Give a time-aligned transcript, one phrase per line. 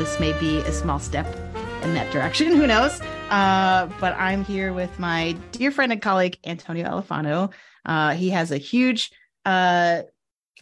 [0.00, 1.26] this may be a small step
[1.82, 2.52] in that direction.
[2.56, 3.02] Who knows?
[3.28, 7.52] Uh, but I'm here with my dear friend and colleague, Antonio Elefano.
[7.84, 9.10] Uh, he has a huge,
[9.44, 10.00] uh,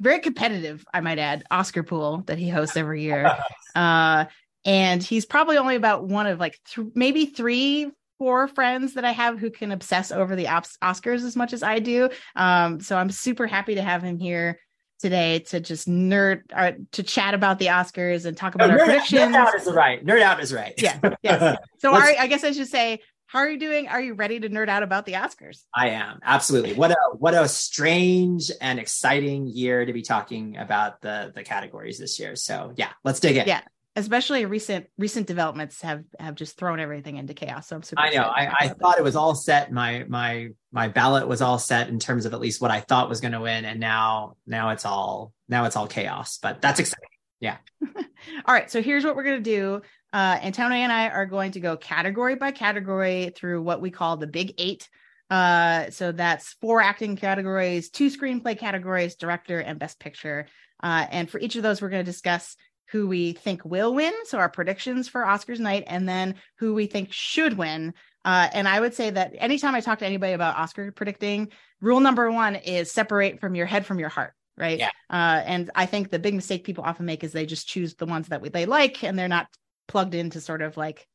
[0.00, 3.34] very competitive, I might add, Oscar pool that he hosts every year.
[3.76, 4.24] Uh,
[4.64, 9.12] and he's probably only about one of like th- maybe three four friends that I
[9.12, 12.10] have who can obsess over the Oscars as much as I do.
[12.34, 14.58] Um, so I'm super happy to have him here
[14.98, 18.84] today to just nerd uh, to chat about the Oscars and talk about our nerd,
[18.84, 19.34] predictions.
[19.34, 20.04] Nerd out is right.
[20.04, 20.74] Nerd out is right.
[20.78, 20.98] Yeah.
[21.22, 21.58] Yes.
[21.78, 23.86] So are, I guess I should say, how are you doing?
[23.86, 25.62] Are you ready to nerd out about the Oscars?
[25.72, 26.74] I am absolutely.
[26.74, 31.98] What a what a strange and exciting year to be talking about the the categories
[31.98, 32.34] this year.
[32.34, 33.46] So yeah, let's dig in.
[33.46, 33.60] Yeah
[33.98, 37.68] especially recent recent developments have have just thrown everything into chaos.
[37.68, 38.00] So I'm super.
[38.00, 38.22] I know.
[38.22, 39.72] I, I thought it was all set.
[39.72, 43.08] My my my ballot was all set in terms of at least what I thought
[43.08, 46.38] was going to win, and now now it's all now it's all chaos.
[46.40, 47.08] But that's exciting.
[47.40, 47.56] Yeah.
[47.96, 48.70] all right.
[48.70, 49.82] So here's what we're going to do.
[50.12, 54.16] Uh, Antonio and I are going to go category by category through what we call
[54.16, 54.88] the big eight.
[55.30, 60.46] Uh, so that's four acting categories, two screenplay categories, director, and best picture.
[60.82, 62.56] Uh, and for each of those, we're going to discuss
[62.90, 64.12] who we think will win.
[64.24, 67.94] So our predictions for Oscars night, and then who we think should win.
[68.24, 71.48] Uh, and I would say that anytime I talk to anybody about Oscar predicting,
[71.80, 74.34] rule number one is separate from your head from your heart.
[74.56, 74.78] Right.
[74.78, 74.90] Yeah.
[75.08, 78.06] Uh, and I think the big mistake people often make is they just choose the
[78.06, 79.46] ones that they like and they're not
[79.86, 81.06] plugged into sort of like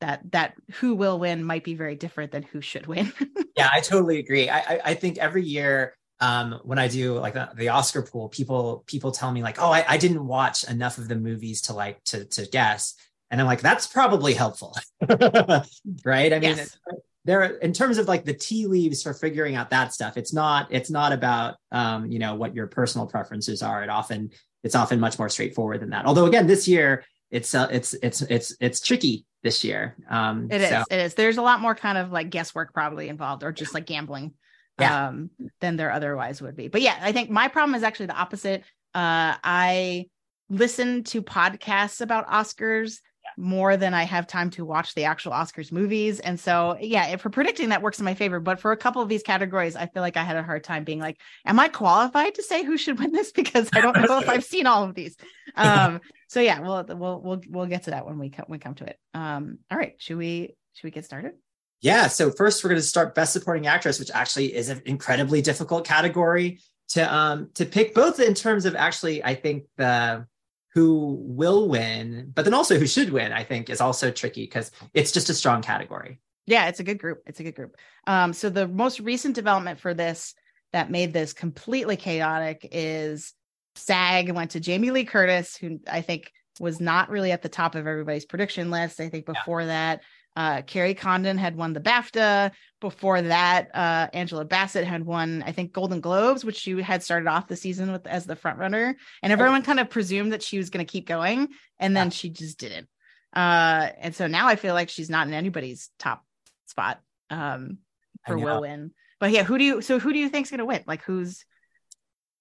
[0.00, 3.12] that that who will win might be very different than who should win.
[3.56, 4.48] yeah, I totally agree.
[4.48, 8.28] I, I, I think every year um, when I do like the, the, Oscar pool,
[8.28, 11.72] people people tell me like, oh, I, I, didn't watch enough of the movies to
[11.72, 12.94] like to to guess,
[13.30, 14.76] and I'm like, that's probably helpful,
[15.08, 16.32] right?
[16.32, 16.78] I mean, yes.
[17.24, 20.68] there in terms of like the tea leaves for figuring out that stuff, it's not
[20.70, 23.82] it's not about um, you know what your personal preferences are.
[23.82, 24.30] It often
[24.62, 26.04] it's often much more straightforward than that.
[26.04, 29.96] Although again, this year it's uh, it's it's it's it's tricky this year.
[30.10, 30.68] Um, it is.
[30.68, 30.84] So.
[30.90, 31.14] It is.
[31.14, 34.34] There's a lot more kind of like guesswork probably involved, or just like gambling
[34.80, 35.08] yeah.
[35.08, 35.30] um,
[35.60, 36.68] than there otherwise would be.
[36.68, 38.62] But yeah, I think my problem is actually the opposite.
[38.94, 40.06] Uh, I
[40.48, 42.98] listen to podcasts about Oscars
[43.36, 46.20] more than I have time to watch the actual Oscars movies.
[46.20, 48.40] And so, yeah, for predicting that works in my favor.
[48.40, 50.84] But for a couple of these categories, I feel like I had a hard time
[50.84, 53.32] being like, am I qualified to say who should win this?
[53.40, 55.16] Because I don't know if I've seen all of these.
[55.56, 58.74] Um, so yeah, we'll, we'll, we'll, we'll get to that when we come, we come
[58.74, 58.98] to it.
[59.14, 59.94] Um, all right.
[59.98, 61.32] Should we, should we get started?
[61.80, 62.08] Yeah.
[62.08, 65.86] So first, we're going to start Best Supporting Actress, which actually is an incredibly difficult
[65.86, 66.60] category
[66.90, 70.26] to um to pick, both in terms of actually, I think the
[70.74, 73.32] who will win, but then also who should win.
[73.32, 76.20] I think is also tricky because it's just a strong category.
[76.46, 77.22] Yeah, it's a good group.
[77.26, 77.76] It's a good group.
[78.06, 80.34] Um, so the most recent development for this
[80.72, 83.34] that made this completely chaotic is
[83.76, 87.74] SAG went to Jamie Lee Curtis, who I think was not really at the top
[87.74, 89.00] of everybody's prediction list.
[89.00, 89.66] I think before yeah.
[89.68, 90.02] that,
[90.36, 92.52] uh, Kerry Condon had won the BAFTA.
[92.80, 97.28] Before that, uh, Angela Bassett had won, I think, Golden Globes, which she had started
[97.28, 98.96] off the season with as the front runner.
[99.22, 101.48] And everyone kind of presumed that she was going to keep going,
[101.78, 102.10] and then yeah.
[102.10, 102.88] she just didn't.
[103.34, 106.24] Uh, and so now I feel like she's not in anybody's top
[106.66, 107.78] spot um,
[108.26, 108.92] for will win.
[109.18, 109.82] But yeah, who do you?
[109.82, 110.82] So who do you think's going to win?
[110.86, 111.44] Like who's?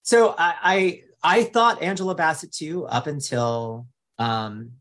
[0.04, 4.72] So I, I I thought Angela Bassett too up until um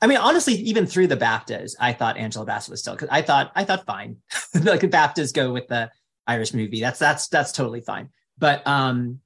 [0.00, 3.22] I mean, honestly, even through the BAFTAs, I thought Angela Bassett was still because I
[3.22, 4.18] thought I thought fine.
[4.62, 5.90] like the BAFTAs go with the
[6.26, 6.80] Irish movie.
[6.80, 8.10] That's that's that's totally fine.
[8.38, 9.20] But um,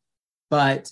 [0.51, 0.91] but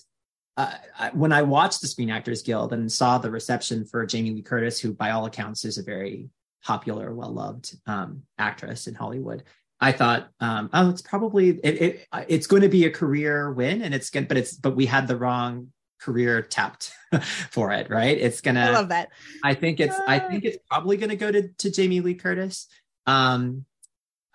[0.57, 4.31] uh, I, when I watched the Screen Actors Guild and saw the reception for Jamie
[4.31, 6.29] Lee Curtis, who by all accounts is a very
[6.63, 9.43] popular, well loved um, actress in Hollywood,
[9.81, 13.81] I thought, um, oh, it's probably it, it, it's going to be a career win,
[13.81, 16.93] and it's going, but it's but we had the wrong career tapped
[17.51, 18.17] for it, right?
[18.17, 18.61] It's gonna.
[18.61, 19.09] I love that.
[19.43, 19.95] I think it's.
[20.07, 22.67] I think it's probably gonna go to to Jamie Lee Curtis.
[23.05, 23.65] Um,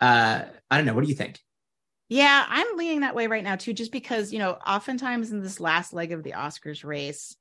[0.00, 0.94] uh, I don't know.
[0.94, 1.40] What do you think?
[2.08, 5.60] Yeah, I'm leaning that way right now too, just because you know, oftentimes in this
[5.60, 7.36] last leg of the Oscars race,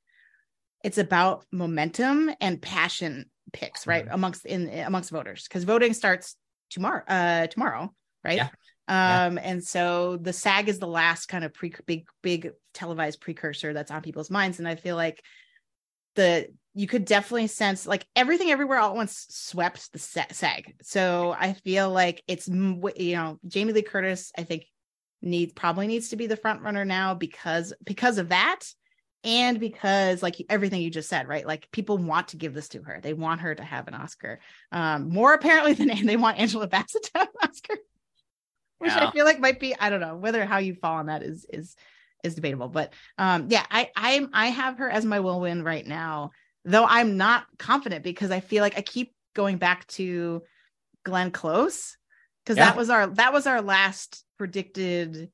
[0.84, 4.06] it's about momentum and passion picks, right?
[4.06, 4.14] Mm-hmm.
[4.14, 6.36] Amongst in amongst voters, because voting starts
[6.70, 7.04] tomorrow.
[7.08, 7.94] Uh, tomorrow,
[8.24, 8.38] right?
[8.38, 8.50] Yeah.
[8.88, 9.42] Um, yeah.
[9.44, 13.92] and so the SAG is the last kind of pre big, big televised precursor that's
[13.92, 14.60] on people's minds.
[14.60, 15.24] And I feel like
[16.16, 20.76] the you could definitely sense like everything everywhere all at once swept the SAG.
[20.82, 24.32] So I feel like it's you know Jamie Lee Curtis.
[24.38, 24.66] I think
[25.24, 28.60] needs probably needs to be the front runner now because because of that
[29.24, 32.82] and because like everything you just said right like people want to give this to
[32.84, 34.40] her they want her to have an oscar
[34.72, 37.76] um more apparently than they want angela bassett to have an oscar
[38.84, 39.08] which Yeah.
[39.08, 41.46] I feel like might be I don't know whether how you fall on that is
[41.52, 41.76] is
[42.24, 45.86] is debatable, but um yeah, I I I have her as my will win right
[45.86, 46.32] now,
[46.66, 50.44] though I'm not confident because I feel like I keep going back to
[51.04, 51.98] Glenn Close
[52.44, 52.68] because Yeah.
[52.70, 55.32] that was our that was our last predicted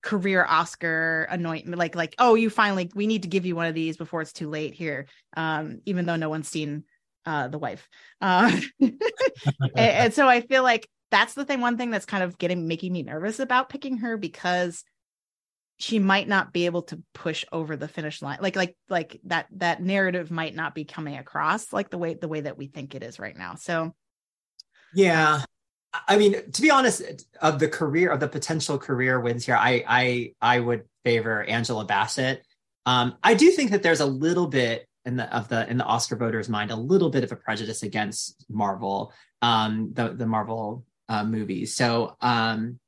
[0.00, 3.74] career Oscar anointment like like oh you finally we need to give you one of
[3.74, 6.84] these before it's too late here um even though no one's seen
[7.26, 7.88] uh the wife
[8.20, 9.00] uh and,
[9.76, 12.92] and so I feel like that's the thing one thing that's kind of getting making
[12.92, 14.84] me nervous about picking her because
[15.78, 19.46] she might not be able to push over the finish line like like like that
[19.52, 22.94] that narrative might not be coming across like the way the way that we think
[22.94, 23.94] it is right now so
[24.94, 25.42] Yeah.
[26.06, 27.02] I mean, to be honest,
[27.40, 31.84] of the career of the potential career wins here, I I I would favor Angela
[31.84, 32.44] Bassett.
[32.86, 35.84] Um, I do think that there's a little bit in the of the in the
[35.84, 39.12] Oscar voters' mind, a little bit of a prejudice against Marvel,
[39.42, 41.74] um, the the Marvel uh, movies.
[41.74, 42.78] So um,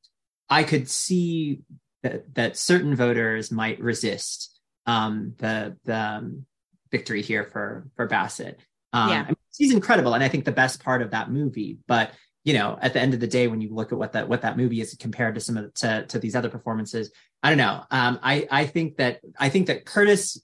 [0.48, 1.60] I could see
[2.02, 6.46] that that certain voters might resist um, the the um,
[6.90, 8.58] victory here for for Bassett.
[8.92, 9.22] Um, Yeah.
[9.22, 11.78] I mean, she's incredible, and I think the best part of that movie.
[11.86, 12.12] But
[12.44, 14.42] you know, at the end of the day, when you look at what that what
[14.42, 17.12] that movie is compared to some of the, to to these other performances,
[17.42, 17.84] I don't know.
[17.90, 20.42] Um, I I think that I think that Curtis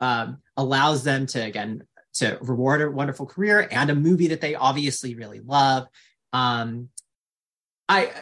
[0.00, 1.82] um, allows them to again
[2.14, 5.86] to reward a wonderful career and a movie that they obviously really love.
[6.32, 6.90] Um,
[7.88, 8.12] I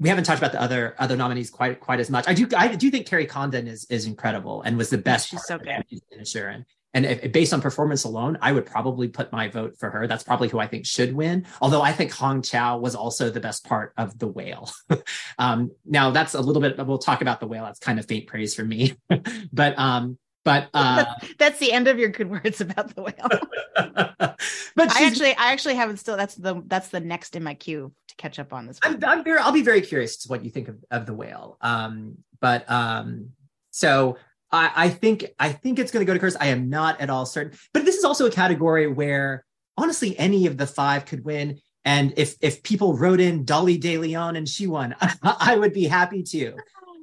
[0.00, 2.24] we haven't talked about the other other nominees quite quite as much.
[2.26, 5.28] I do I do think Kerry Condon is is incredible and was the best.
[5.28, 5.84] she's so good.
[5.90, 6.64] the finisher.
[6.96, 10.06] And if, based on performance alone, I would probably put my vote for her.
[10.06, 11.44] That's probably who I think should win.
[11.60, 14.70] Although I think Hong Chau was also the best part of the whale.
[15.38, 16.78] um, now that's a little bit.
[16.86, 17.64] We'll talk about the whale.
[17.64, 18.94] That's kind of faint praise for me,
[19.52, 21.04] but um, but uh,
[21.38, 23.28] that's the end of your good words about the whale
[24.76, 27.92] but I actually I actually haven't still that's the that's the next in my queue
[28.16, 28.78] to catch up on this.
[28.82, 31.56] I'm, I'm very, I'll be very curious to what you think of, of the whale.
[31.60, 33.30] Um, but um,
[33.70, 34.18] so
[34.50, 36.36] I, I think I think it's going to go to Curse.
[36.40, 39.44] I am not at all certain, but this is also a category where
[39.76, 41.60] honestly any of the five could win.
[41.84, 45.84] And if if people wrote in Dolly De Leon and she won, I would be
[45.84, 46.54] happy to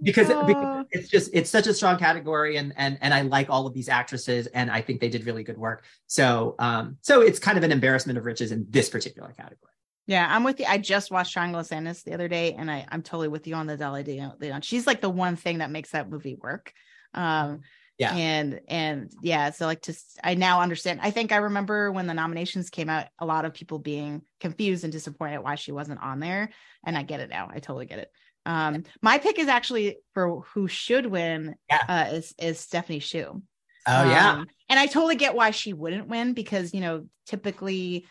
[0.01, 0.45] because, Oh.
[0.45, 3.73] because it's just it's such a strong category and and and I like all of
[3.73, 5.83] these actresses and I think they did really good work.
[6.07, 9.70] So um so it's kind of an embarrassment of riches in this particular category.
[10.07, 10.65] Yeah, I'm with you.
[10.68, 13.56] I just watched Triangle of Sadness the other day, and I, I'm totally with you
[13.56, 14.03] on the Dolly
[14.39, 14.62] Leon.
[14.62, 16.74] She's like the one thing that makes that movie work.
[17.13, 17.62] Um,
[17.98, 18.13] Yeah.
[18.15, 21.00] and and yeah, so like just I now understand.
[21.03, 24.83] I think I remember when the nominations came out, a lot of people being confused
[24.83, 26.50] and disappointed why she wasn't on there,
[26.86, 27.50] and I get it now.
[27.54, 28.12] I totally get it.
[28.45, 31.56] Um, my pick is actually for who should win.
[31.69, 31.83] Yeah.
[31.88, 33.42] Uh, is is Stephanie Hsu.
[33.88, 34.31] Oh yeah.
[34.31, 38.07] Um, and I totally get why she wouldn't win because, you know, typically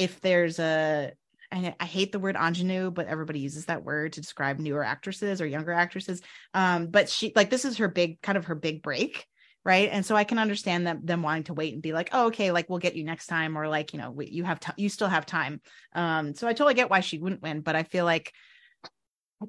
[0.00, 1.12] if there's a,
[1.52, 5.40] I, I hate the word ingenue, but everybody uses that word to describe newer actresses
[5.40, 6.22] or younger actresses.
[6.54, 9.26] Um, but she, like, this is her big, kind of her big break.
[9.62, 9.90] Right.
[9.92, 12.50] And so I can understand them, them wanting to wait and be like, oh, okay,
[12.50, 13.58] like we'll get you next time.
[13.58, 15.60] Or like, you know, we, you have time, you still have time.
[15.94, 18.32] Um, so I totally get why she wouldn't win, but I feel like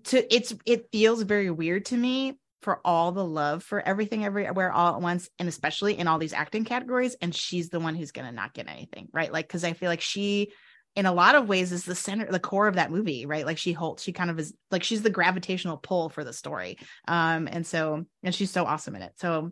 [0.05, 4.71] to, it's, it feels very weird to me for all the love for everything everywhere
[4.71, 8.11] all at once and especially in all these acting categories and she's the one who's
[8.11, 9.31] going to not get anything right?
[9.31, 10.51] Like because i feel like she
[10.95, 13.45] in a lot of ways is the center the core of that movie right?
[13.45, 16.77] Like she holds she kind of is like she's the gravitational pull for the story
[17.07, 19.13] um and so and she's so awesome in it.
[19.15, 19.51] So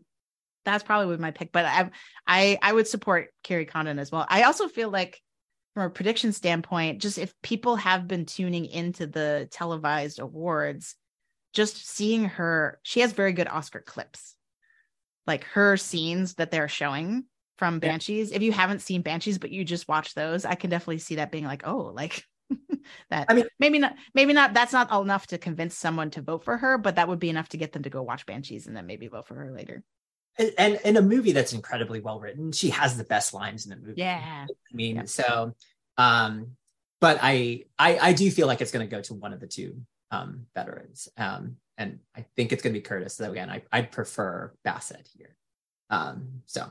[0.65, 1.89] that's probably my pick but i
[2.27, 4.25] i i would support kerry condon as well.
[4.29, 5.19] I also feel like
[5.73, 10.95] from a prediction standpoint just if people have been tuning into the televised awards
[11.53, 14.35] just seeing her she has very good oscar clips
[15.27, 17.25] like her scenes that they're showing
[17.57, 17.89] from Yeah.
[17.91, 21.15] banshees if you haven't seen banshees but you just watch those i can definitely see
[21.15, 22.23] that being like oh like
[23.09, 26.43] that I mean- maybe not maybe not that's not enough to convince someone to vote
[26.43, 28.75] for her but that would be enough to get them to go watch banshees and
[28.75, 29.83] then maybe vote for her later
[30.37, 33.71] and, and in a movie that's incredibly well written, she has the best lines in
[33.71, 33.93] the movie.
[33.97, 35.03] yeah I mean, Yeah.
[35.05, 35.53] so,
[35.97, 36.55] um,
[37.01, 39.47] but I, I, I do feel like it's going to go to one of the
[39.47, 43.15] two um, veterans, um, and I think it's going to be Curtis.
[43.15, 45.35] So again, I, I'd prefer Bassett here.
[45.89, 46.61] Um, so,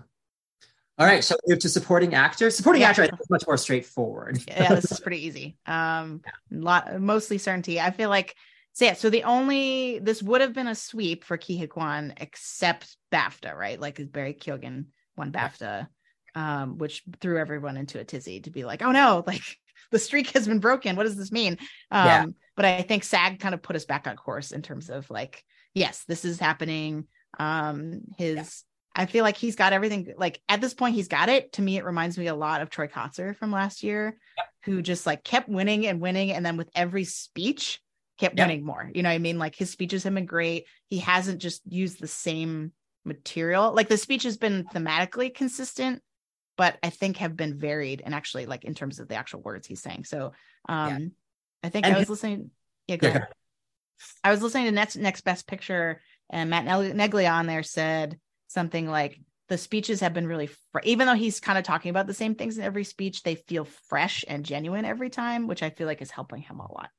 [0.99, 2.51] all right, so move to supporting actor.
[2.51, 2.91] Supporting Yeah.
[2.91, 4.43] actor, I think is much more straightforward.
[4.49, 8.35] yeah this is pretty easy um lot mostly certainty i feel like
[8.73, 12.97] so yeah so the only this would have been a sweep for Ke Huy except
[13.13, 15.89] BAFTA right like is Barry Keoghan won BAFTA
[16.35, 19.43] um which threw everyone into a tizzy to be like oh no like
[19.91, 21.59] the streak has been broken what does this mean
[21.91, 22.27] um Yeah.
[22.59, 25.43] But I think SAG kind of put us back on course in terms of like
[25.75, 27.07] yes this is happening
[27.39, 28.65] um his
[28.97, 30.13] I feel like he's got everything.
[30.17, 31.53] Like at this point, he's got it.
[31.53, 34.19] To me, it reminds me a lot of Troy Kotsur from last year,
[34.65, 37.81] who just like kept winning and winning, and then with every speech,
[38.19, 38.45] kept Yeah.
[38.47, 38.91] winning more.
[38.93, 39.39] You know what I mean?
[39.39, 40.65] Like his speeches have been great.
[40.89, 42.73] He hasn't just used the same
[43.05, 43.73] material.
[43.73, 46.03] Like the speech has been thematically consistent,
[46.57, 49.69] but I think have been varied and actually like in terms of the actual words
[49.69, 50.07] he's saying.
[50.07, 50.33] So
[50.69, 51.13] um
[51.63, 52.51] I think And I was listening.
[52.87, 53.29] Yeah, go Yeah, ahead.
[54.25, 56.01] I was listening to next next best picture,
[56.31, 60.81] and Matt Neg- Neglia on there said something like the speeches have been really fr-
[60.85, 63.65] even though he's kind of talking about the same things in every speech, they feel
[63.65, 66.91] fresh and genuine every time, which I feel like is helping him a lot.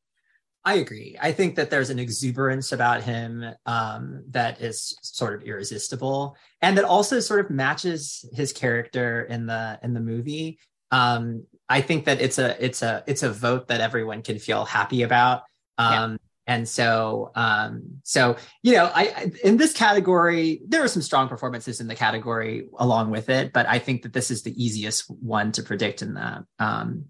[0.66, 1.18] I agree.
[1.20, 6.78] I think that there's an exuberance about him um, that is sort of irresistible, and
[6.78, 10.60] that also sort of matches his character in the in the movie.
[10.92, 14.66] Um, I think that it's a it's a it's a vote that everyone can feel
[14.66, 15.44] happy about.
[15.78, 21.04] Um, And so, um, so you know, I, I in this category there are some
[21.04, 24.54] strong performances in the category along with it, but I think that this is the
[24.66, 27.06] easiest one to predict in the um,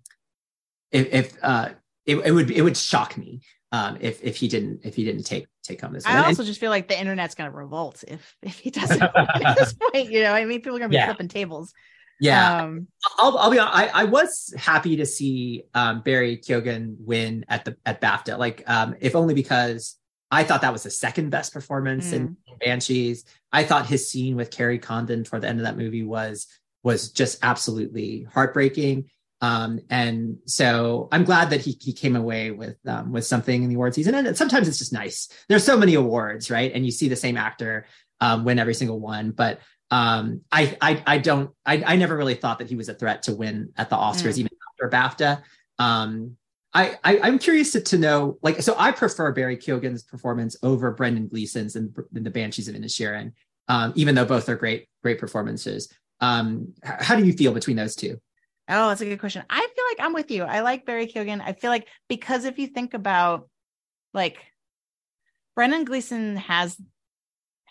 [0.92, 1.70] if, if uh,
[2.06, 3.40] it, it would it would shock me
[3.72, 6.60] um, if if he didn't if he didn't take take home this I also just
[6.60, 10.10] feel like the internet's gonna revolt if if he doesn't at this point.
[10.10, 11.06] You know, I mean, people are gonna be Yeah.
[11.06, 11.74] flipping tables.
[12.20, 16.98] Yeah, Um, I'll I'll be honest, I I was happy to see um, Barry Keoghan
[17.00, 19.96] win at the at BAFTA, like um, if only because
[20.32, 23.26] I thought that was the second best performance in Banshees.
[23.52, 26.48] I thought his scene with Kerry Condon toward the end of that movie was
[26.84, 29.10] was just absolutely heartbreaking.
[29.42, 33.70] Um, and so I'm glad that he he came away with um, with something in
[33.70, 34.14] the award season.
[34.14, 35.30] And sometimes it's just nice.
[35.48, 36.72] There's so many awards, right?
[36.74, 37.86] And you see the same actor
[38.20, 39.32] um, win every single one.
[39.32, 42.94] But um, I I I don't I I never really thought that he was a
[42.94, 44.40] threat to win at the Oscars, Mm.
[44.40, 45.42] even after BAFTA.
[45.80, 46.36] Um,
[46.74, 50.92] I, I I'm curious to, to know like so I prefer Barry Keoghan's performance over
[50.92, 53.32] Brendan Gleeson's in, in the Banshees of Inisherin,
[53.68, 55.92] um, even though both are great great performances.
[56.22, 58.20] Um, how do you feel between those two?
[58.68, 59.44] Oh, that's a good question.
[59.50, 60.44] I feel like I'm with you.
[60.44, 61.42] I like Barry Keoghan.
[61.42, 63.50] I feel like because if you think about
[64.14, 64.38] like
[65.56, 66.80] Brendan Gleeson has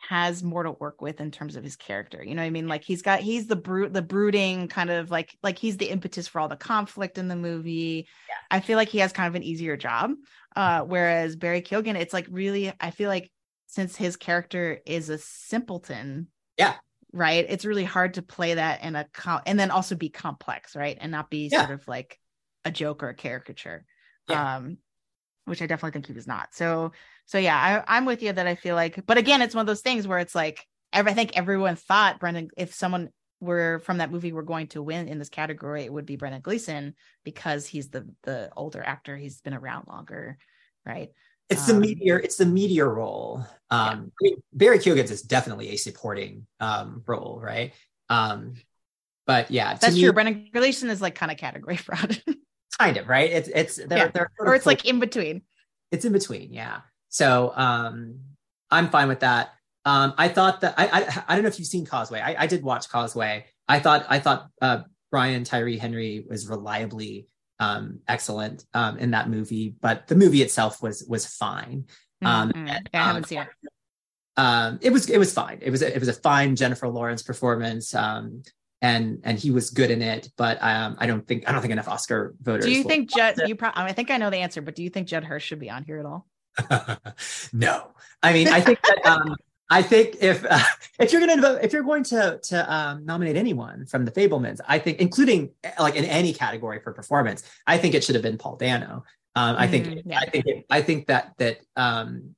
[0.07, 2.23] has more to work with in terms of his character.
[2.23, 2.69] You know what I mean?
[2.69, 6.28] Like he's got he's the brute the brooding kind of like like he's the impetus
[6.28, 8.09] for all the conflict in the movie.
[8.50, 10.12] I feel like he has kind of an easier job.
[10.57, 13.31] Uh whereas Barry Keoghan, it's like really I feel like
[13.67, 16.28] since his character is a simpleton.
[16.57, 16.75] Yeah.
[17.12, 17.47] Right.
[17.49, 20.97] It's really hard to play that in a com- and then also be complex, right?
[21.00, 21.67] And not be Yeah.
[21.67, 22.19] sort of like
[22.64, 23.85] a joke or a caricature.
[24.28, 24.57] Yeah.
[24.57, 24.78] Um
[25.45, 26.55] which I definitely think he was not.
[26.55, 26.93] So
[27.28, 29.66] so yeah, I, I'm with you that I feel like, but again, it's one of
[29.66, 34.11] those things where it's like I think everyone thought Brendan, if someone were from that
[34.11, 36.94] movie were going to win in this category, it would be Brendan Gleeson
[37.25, 39.14] because he's the the older actor.
[39.14, 40.38] He's been around longer,
[40.87, 41.11] right?
[41.50, 42.18] It's the Um, meteor.
[42.18, 43.44] It's the meteor role.
[43.70, 47.75] Um, I mean, Barry Keoghan's is definitely a supporting um, role, right?
[48.08, 48.54] Um,
[49.26, 50.12] but yeah, That's me, true.
[50.14, 52.23] Brendan Gleeson is like kind of category fraud,
[52.78, 53.30] kind of right.
[53.30, 54.08] It's it's they're, Yeah.
[54.08, 55.42] they're or it's like in between.
[55.92, 58.18] it's in between yeah so um
[58.70, 59.50] i'm fine with that
[59.84, 62.46] um i thought that i i, I don't know if you've seen causeway I, I
[62.46, 67.26] did watch causeway i thought i thought uh brian tyree henry was reliably
[67.60, 71.86] um excellent um in that movie but the movie itself was was fine
[72.22, 72.68] Um, Mhm.
[72.68, 73.48] and, Yeah, I um, haven't seen it.
[74.36, 77.22] um it was it was fine it was a, it was a fine jennifer lawrence
[77.22, 78.42] performance um
[78.80, 81.72] and and he was good in it but um i don't think i don't think
[81.72, 83.34] enough oscar voters Do you think Judd?
[83.48, 85.58] You pro- I think I know the answer, but do you think Judd Hirsch should
[85.58, 86.27] be on here at all?
[87.52, 87.88] no,
[88.22, 89.36] I mean, I think that um,
[89.70, 90.58] I think if uh,
[90.98, 94.60] if you're going to if you're going to to um, nominate anyone from the Fabelmans,
[94.66, 98.22] I think, including uh, like in any category for performance, I think it should have
[98.22, 99.04] been Paul Dano.
[99.36, 100.18] Um, I think Mm, yeah.
[100.20, 102.34] I think it, I think that that um,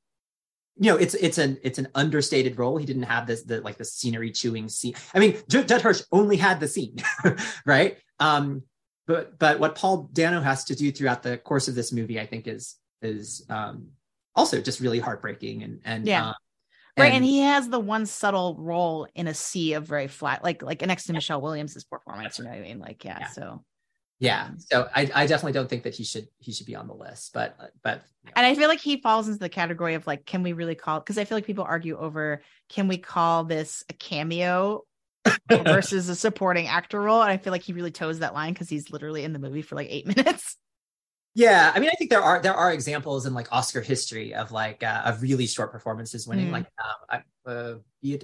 [0.76, 2.76] you know it's it's an it's an understated role.
[2.78, 4.94] He didn't have this the like the scenery chewing scene.
[5.14, 6.96] I mean, J- Judd Hirsch only had the scene,
[7.64, 7.96] right?
[8.18, 8.64] Um,
[9.06, 12.26] but but what Paul Dano has to do throughout the course of this movie, I
[12.26, 13.88] think, is is um,
[14.40, 16.30] also just really heartbreaking and and Yeah.
[16.30, 16.34] um,
[16.98, 20.62] Right, and he has the one subtle role in a sea of very flat, like
[20.62, 22.38] like next to Michelle Williams' performance.
[22.38, 22.78] You know what I mean?
[22.78, 23.18] Like, yeah.
[23.20, 23.28] Yeah.
[23.28, 23.64] So,
[24.18, 24.44] yeah.
[24.46, 26.94] um, So I, I definitely don't think that he should he should be on the
[26.94, 28.02] list, but but
[28.36, 31.00] and I feel like he falls into the category of like, can we really call?
[31.00, 34.84] Because I feel like people argue over, can we call this a cameo
[35.50, 37.22] versus a supporting actor role?
[37.22, 39.62] And I feel like he really toes that line because he's literally in the movie
[39.62, 40.56] for like eight minutes.
[41.34, 41.72] Yeah.
[41.74, 44.82] I mean, I think there are there are examples in like Oscar history of like
[44.82, 46.48] uh, of really short performances winning.
[46.48, 46.52] Mm.
[46.52, 47.74] Like um, I, uh,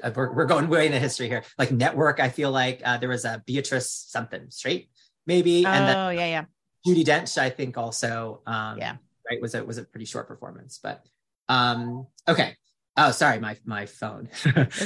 [0.02, 1.44] uh, we're, we're going way into history here.
[1.58, 4.90] Like Network, I feel like uh, there was a Beatrice something straight
[5.26, 6.44] maybe, and then oh yeah, yeah.
[6.86, 8.96] Judi Dench, I think also, um, Yeah.
[9.28, 11.04] right, was a was a pretty short performance, but
[11.48, 12.56] um, okay.
[12.96, 14.28] Oh, sorry, my my phone.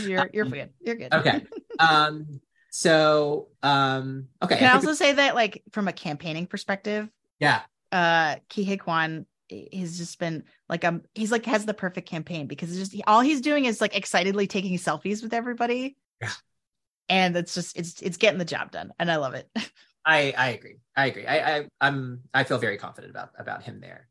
[0.02, 0.70] You're you're good.
[0.80, 1.14] You're good.
[1.14, 1.44] okay.
[1.78, 4.58] Um, so um, okay.
[4.58, 7.08] Can I I also say that like from a campaigning perspective,
[7.38, 7.62] yeah,
[7.92, 12.46] uh Ke Huy Quan he's just been like um he's like has the perfect campaign
[12.46, 15.96] because just all he's doing is like excitedly taking selfies with everybody.
[16.20, 16.30] Yeah.
[17.08, 19.48] And it's just it's it's getting the job done and I love it.
[20.06, 20.76] I I agree.
[20.96, 21.26] I agree.
[21.26, 24.08] I, I I'm I feel very confident about about him there.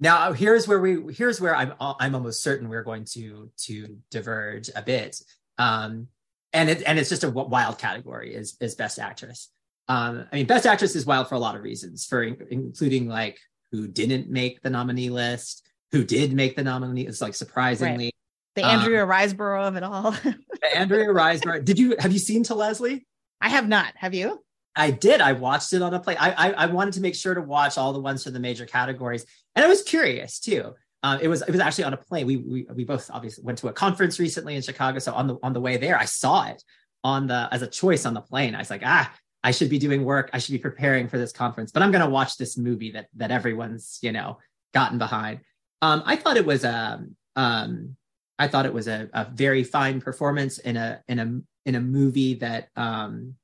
[0.00, 4.70] Now here's where we here's where I'm I'm almost certain we're going to to diverge
[4.74, 5.20] a bit.
[5.58, 6.08] Um
[6.52, 9.50] and it and it's just a wild category is is best actress.
[9.90, 13.38] Um I mean best actress is wild for a lot of reasons for including like
[13.72, 17.06] who didn't make the nominee list, who did make the nominee.
[17.06, 18.14] It's like surprisingly right.
[18.54, 20.10] the Andrea um, Riseborough of it all.
[20.22, 21.64] the Andrea Riseborough.
[21.64, 23.04] Did you have you seen to Leslie?
[23.40, 23.92] I have not.
[23.96, 24.40] Have you?
[24.76, 25.20] I did.
[25.20, 26.16] I watched it on a plane.
[26.20, 28.66] I, I, I wanted to make sure to watch all the ones for the major
[28.66, 30.74] categories, and I was curious too.
[31.02, 32.26] Uh, it was it was actually on a plane.
[32.26, 35.36] We, we we both obviously went to a conference recently in Chicago, so on the
[35.42, 36.62] on the way there, I saw it
[37.02, 38.54] on the as a choice on the plane.
[38.54, 40.30] I was like, ah, I should be doing work.
[40.32, 43.08] I should be preparing for this conference, but I'm going to watch this movie that
[43.16, 44.38] that everyone's you know
[44.74, 45.40] gotten behind.
[45.82, 47.04] Um, I thought it was a
[47.36, 47.96] um,
[48.38, 51.80] I thought it was a, a very fine performance in a in a in a
[51.80, 53.34] movie that um,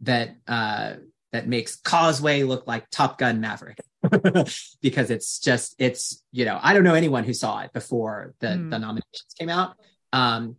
[0.00, 0.94] that uh,
[1.32, 3.78] that makes Causeway look like Top Gun Maverick
[4.80, 8.48] because it's just it's you know I don't know anyone who saw it before the
[8.48, 8.70] mm.
[8.70, 9.76] the nominations came out.
[10.12, 10.56] Um,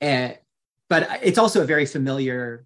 [0.00, 0.38] and
[0.88, 2.64] but it's also a very familiar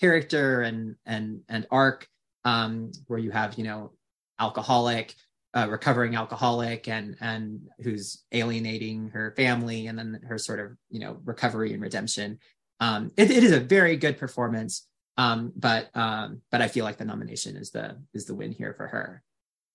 [0.00, 2.08] character and and and arc
[2.44, 3.92] um, where you have you know
[4.38, 5.14] alcoholic
[5.54, 11.00] uh, recovering alcoholic and and who's alienating her family and then her sort of you
[11.00, 12.38] know recovery and redemption.
[12.80, 14.86] Um, it, it is a very good performance
[15.20, 18.72] um, but um, but i feel like the nomination is the is the win here
[18.72, 19.22] for her.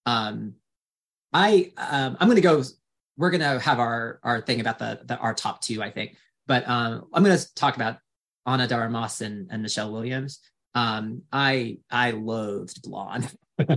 [0.07, 0.55] Um,
[1.33, 2.63] i um, i'm gonna go
[3.17, 6.15] we're gonna have our our thing about the, the our top two i think.
[6.47, 7.97] But um, i'm gonna talk about
[8.45, 10.39] Ana de Armas and, and Michelle Williams.
[10.73, 13.31] Um, I I loathed Blonde.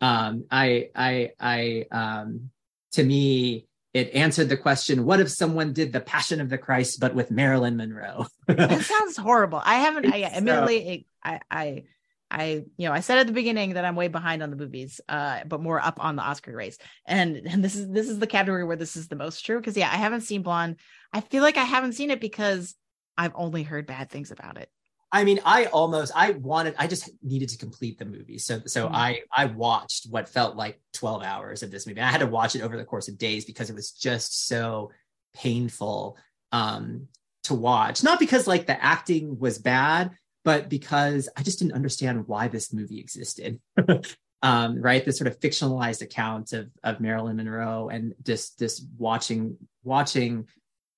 [0.00, 2.50] um, I I I um,
[2.92, 7.00] to me it answered the question: What if someone did the Passion of the Christ
[7.00, 8.26] but with Marilyn Monroe?
[8.46, 9.60] that sounds horrible.
[9.64, 10.12] I haven't.
[10.12, 11.84] I admittedly, I I
[12.30, 15.00] I you know I said at the beginning that I'm way behind on the movies,
[15.08, 16.76] uh, but more up on the Oscar race.
[17.06, 19.76] And and this is this is the category where this is the most true because
[19.76, 20.76] yeah, I haven't seen Blonde.
[21.12, 22.74] I feel like I haven't seen it because
[23.18, 24.70] I've only heard bad things about it.
[25.12, 28.38] I mean, I almost I wanted I just needed to complete the movie.
[28.38, 28.94] So so mm-hmm.
[28.94, 32.00] I I watched what felt like 12 hours of this movie.
[32.00, 34.90] I had to watch it over the course of days because it was just so
[35.34, 36.18] painful
[36.52, 37.08] um
[37.44, 38.02] to watch.
[38.02, 40.10] Not because like the acting was bad,
[40.44, 43.60] but because I just didn't understand why this movie existed.
[44.42, 45.04] um, right?
[45.04, 50.48] This sort of fictionalized account of of Marilyn Monroe and just this watching watching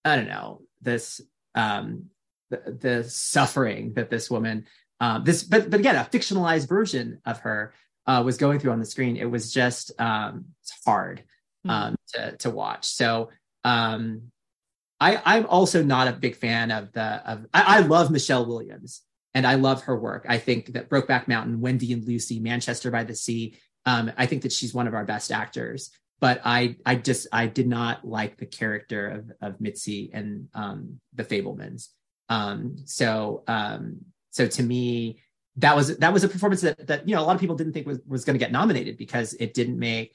[0.05, 1.21] I don't know this
[1.59, 2.05] um,
[2.51, 4.67] the, the suffering that this woman,
[5.01, 7.75] uh, this, but but again, a fictionalized version of her
[8.07, 9.17] uh, was going through on the screen.
[9.17, 11.25] It was just um, it's hard
[11.65, 11.71] hmm.
[11.71, 12.31] um, mm-hmm.
[12.31, 12.87] to to watch.
[12.87, 13.31] So
[13.65, 14.31] um,
[15.01, 19.03] I I'm also not a big fan of the of I, I love Michelle Williams
[19.35, 20.27] and I love her work.
[20.29, 23.57] I think that Brokeback Mountain, Wendy and Lucy, Manchester by the Sea.
[23.85, 25.91] Um, I think that she's one of our best actors
[26.21, 31.01] but I I just I did not like the character of of Mitzi and um,
[31.15, 31.89] the Fabelmans.
[32.29, 33.99] Um, so um,
[34.31, 35.23] so to me
[35.57, 37.73] that was that was a performance that that you know a lot of people didn't
[37.73, 40.15] think was was going to get nominated because it didn't make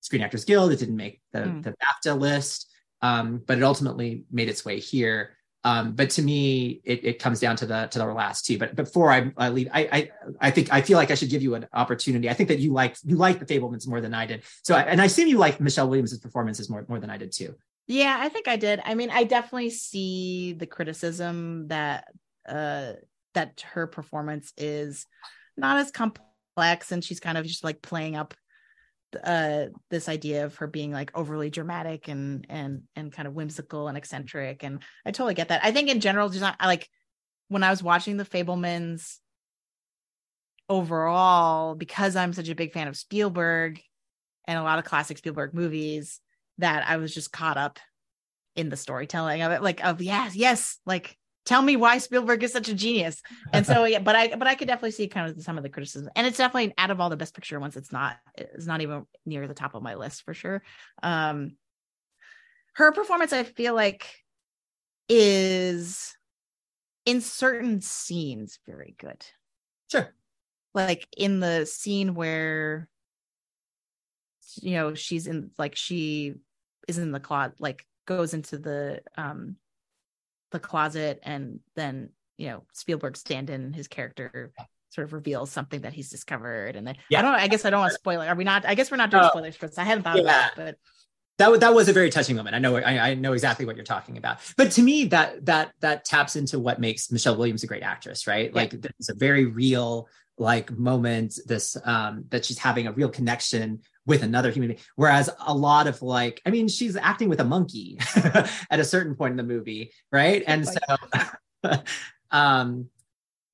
[0.00, 1.62] Screen Actors Guild, it didn't make the mm.
[1.62, 5.36] the BAFTA list, um, but it ultimately made its way here.
[5.62, 8.58] Um, but to me, it, it comes down to the to the last two.
[8.58, 11.42] But before I, I leave, I, I I think I feel like I should give
[11.42, 12.30] you an opportunity.
[12.30, 14.44] I think that you like you like the Fabelmans more than I did.
[14.62, 17.54] So and I assume you like Michelle Williams' performances more more than I did too.
[17.86, 18.80] Yeah, I think I did.
[18.84, 22.04] I mean, I definitely see the criticism that
[22.48, 22.94] uh
[23.34, 25.06] that her performance is
[25.56, 28.34] not as complex and she's kind of just like playing up
[29.24, 33.88] uh this idea of her being like overly dramatic and and and kind of whimsical
[33.88, 35.64] and eccentric and i totally get that.
[35.64, 36.88] I think in general just not I like
[37.48, 39.18] when i was watching the fabelmans
[40.68, 43.80] overall because i'm such a big fan of spielberg
[44.46, 46.20] and a lot of classic spielberg movies
[46.58, 47.78] that i was just caught up
[48.54, 52.52] in the storytelling of it like of yes yes like tell me why Spielberg is
[52.52, 53.22] such a genius.
[53.52, 55.68] And so yeah, but I but I could definitely see kind of some of the
[55.68, 56.10] criticism.
[56.16, 59.06] And it's definitely out of all the best picture ones, it's not it's not even
[59.26, 60.62] near the top of my list for sure.
[61.02, 61.56] Um
[62.74, 64.06] her performance, I feel like,
[65.08, 66.14] is
[67.04, 69.24] in certain scenes very good.
[69.90, 70.14] Sure.
[70.72, 72.88] Like in the scene where
[74.62, 76.34] you know she's in like she
[76.88, 79.56] is in the closet like goes into the um
[80.50, 84.52] the closet and then you know Spielberg stand in his character
[84.90, 86.74] sort of reveals something that he's discovered.
[86.74, 87.20] And then Yeah.
[87.20, 87.34] I don't.
[87.34, 88.26] I guess I don't want to spoil it.
[88.26, 88.66] Are we not?
[88.66, 89.28] I guess we're not doing No.
[89.28, 89.78] spoilers, Chris.
[89.78, 90.22] I hadn't thought Yeah.
[90.22, 90.76] about it, but
[91.38, 92.56] that that was a very touching moment.
[92.56, 94.38] I know I, I know exactly what you're talking about.
[94.56, 98.26] But to me, that that that taps into what makes Michelle Williams a great actress,
[98.26, 98.52] right?
[98.52, 100.08] Like it's a very real
[100.38, 101.38] like moment.
[101.46, 104.80] This um that she's having a real connection with another human being.
[104.96, 107.96] Whereas a lot of like, I mean, she's acting with a monkey
[108.70, 110.42] at a certain point in the movie, right?
[110.46, 110.78] And so,
[112.30, 112.88] um,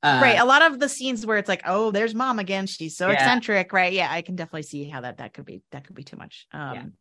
[0.03, 0.39] uh, right.
[0.41, 2.67] A lot of the scenes where it's like, oh, there's mom again.
[2.67, 3.15] She's so Yeah.
[3.15, 3.93] eccentric, right?
[3.93, 6.47] Yeah, I can definitely see how that that could be that could be too much.
[6.53, 6.95] Um,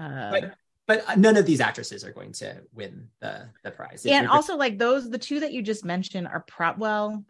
[0.00, 0.54] uh, But-
[0.86, 4.06] but none of these actresses are going to win the the prize.
[4.06, 7.22] and also like those the two that you just mentioned are prop well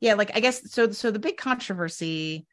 [0.00, 2.46] yeah like i guess so so the big controversy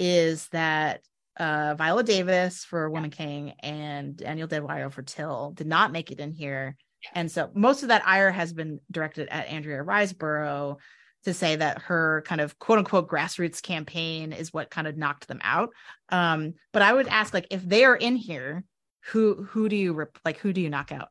[0.00, 1.00] is that
[1.38, 6.20] uh viola davis for woman king and danielle Deadwyler for till did not make it
[6.20, 6.76] in here
[7.14, 10.76] and so most of that ire has been directed at andrea riseborough
[11.24, 15.26] to say that her kind of quote unquote grassroots campaign is what kind of knocked
[15.28, 15.70] them out
[16.10, 18.64] um but i would ask like if they are in here
[19.06, 21.08] who who do you rep- like who do you knock out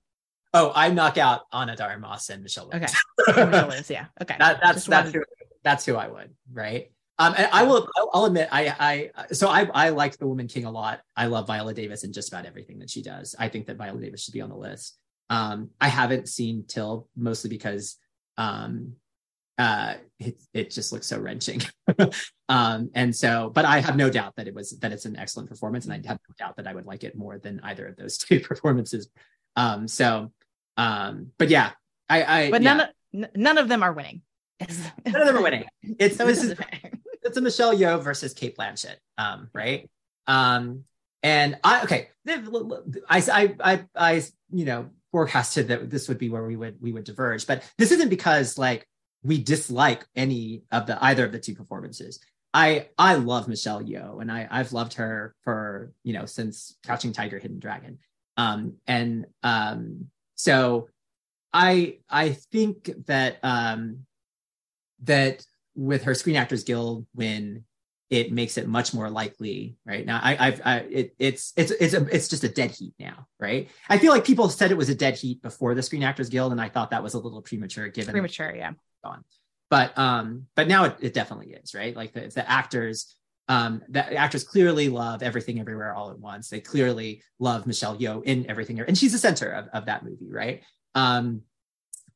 [0.53, 2.67] oh, I knock out Ana de Armas and Michelle.
[2.67, 2.93] Williams.
[3.29, 3.45] Okay.
[3.45, 4.07] Michelle Williams, yeah.
[4.21, 4.35] Okay.
[4.37, 6.91] that, that's Just that's wanted- who, that's who I would right.
[7.21, 10.65] Um, and I will I'll, admit I I so I I like the Woman King
[10.65, 11.01] a lot.
[11.15, 13.35] I love Viola Davis and just about everything that she does.
[13.37, 14.97] I think that Viola Davis should be on the list.
[15.29, 17.97] Um, I haven't seen Till mostly because
[18.37, 18.93] um,
[19.59, 21.61] uh, it it just looks so wrenching.
[22.49, 25.47] um, and so, but I have no doubt that it was that it's an excellent
[25.47, 27.97] performance, and I have no doubt that I would like it more than either of
[27.97, 29.09] those two performances.
[29.55, 30.31] Um, so,
[30.75, 31.71] um, but yeah,
[32.09, 32.73] I I but yeah.
[32.73, 34.23] none of none of them are winning.
[35.07, 35.65] None of them are winning.
[35.97, 36.53] It's so this is.
[37.23, 39.89] It's a Michelle Yeoh versus Cate Blanchett, um, right?
[40.27, 40.85] Um,
[41.23, 46.55] and I okay, I I I you know forecasted that this would be where we
[46.55, 48.87] would we would diverge, but this isn't because like
[49.23, 52.19] we dislike any of the either of the two performances.
[52.53, 57.13] I I love Michelle Yeoh, and I I've loved her for you know since Crouching
[57.13, 57.99] Tiger, Hidden Dragon,
[58.37, 60.89] um, and um, so
[61.53, 64.05] I I think that um
[65.03, 67.65] that with her Screen Actors Guild win,
[68.09, 69.77] it makes it much more likely.
[69.85, 72.93] Right now, I, I've I, it, it's it's it's a, it's just a dead heat
[72.99, 73.27] now.
[73.39, 73.69] Right.
[73.87, 76.51] I feel like people said it was a dead heat before the Screen Actors Guild,
[76.51, 78.71] and I thought that was a little premature given Premature, yeah.
[79.03, 79.23] on.
[79.69, 81.95] But um, but now it, it definitely is right.
[81.95, 83.15] Like the, the actors,
[83.47, 86.49] um, the actors clearly love everything everywhere all at once.
[86.49, 90.29] They clearly love Michelle Yeoh in everything, and she's the center of, of that movie,
[90.29, 90.63] right?
[90.93, 91.43] Um,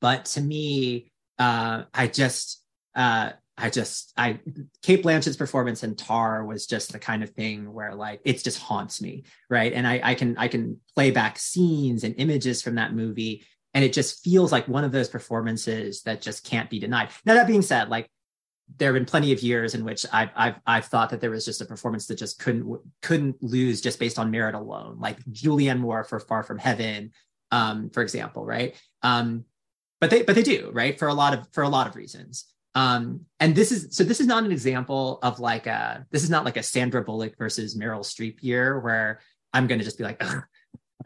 [0.01, 2.61] but to me, uh, I just,
[2.93, 4.39] uh, I just, I
[4.81, 8.59] Cate Blanchett's performance in Tar was just the kind of thing where like it just
[8.59, 9.71] haunts me, right?
[9.71, 13.83] And I, I can, I can play back scenes and images from that movie and
[13.83, 17.09] it just feels like one of those performances that just can't be denied.
[17.25, 18.09] Now that being said, like
[18.77, 21.45] there have been plenty of years in which I've I've I've thought that there was
[21.45, 25.79] just a performance that just couldn't couldn't lose just based on merit alone, like Julianne
[25.79, 27.11] Moore for Far From Heaven,
[27.51, 28.81] um, for example, right?
[29.03, 29.43] Um,
[29.99, 32.45] but they but they do right for a lot of for a lot of reasons.
[32.75, 36.29] Um, and this is so this is not an example of like a this is
[36.29, 39.21] not like a Sandra Bullock versus Meryl Streep year where
[39.53, 40.21] I'm going to just be like.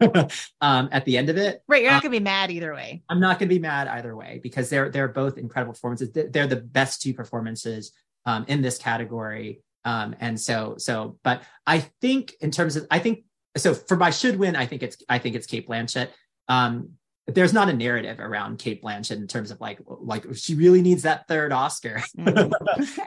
[0.60, 1.82] um, at the end of it, Right.
[1.82, 3.02] You're not Um, gonna be mad either way.
[3.08, 6.10] I'm not going to be mad either way because they're they're both incredible performances.
[6.12, 7.92] They're- the best two performances
[8.24, 9.62] um, in this category.
[9.84, 13.24] Um, and so so, but I think in terms of I think
[13.56, 16.08] so for my should win, I think it's I think it's Cate Blanchett.
[16.48, 16.92] Um,
[17.34, 21.02] there's not a narrative around Cate Blanchett in terms of like like she really needs
[21.02, 22.02] that third Oscar.
[22.16, 22.52] Mhm.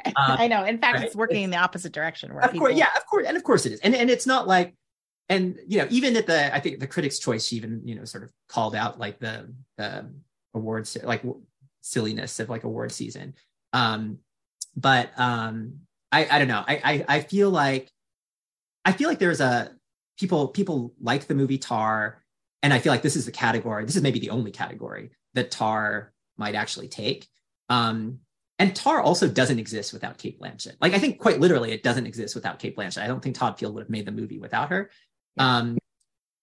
[0.05, 0.63] Um, I know.
[0.63, 1.05] In fact, right?
[1.05, 3.43] it's working in the opposite direction where of people course, yeah, of course, and of
[3.43, 4.75] course it is, and and it's not like,
[5.29, 8.05] and you know, even at the, I think the Critics' Choice, she even you know
[8.05, 10.09] sort of called out like the the
[10.53, 11.41] awards like w-
[11.81, 13.33] silliness of like award season,
[13.71, 14.19] um,
[14.75, 15.79] but um,
[16.11, 17.89] I I don't know, I I, I feel like,
[18.85, 19.71] I feel like there's a
[20.19, 22.22] people people like the movie Tar,
[22.63, 25.51] and I feel like this is the category, this is maybe the only category that
[25.51, 27.27] Tar might actually take.
[27.69, 28.19] Um,
[28.57, 30.75] and Tar also doesn't exist without Cate Blanchett.
[30.79, 33.03] Like I think quite literally, it doesn't exist without Cate Blanchett.
[33.03, 34.89] I don't think Todd Field would have made the movie without her.
[35.37, 35.77] Um,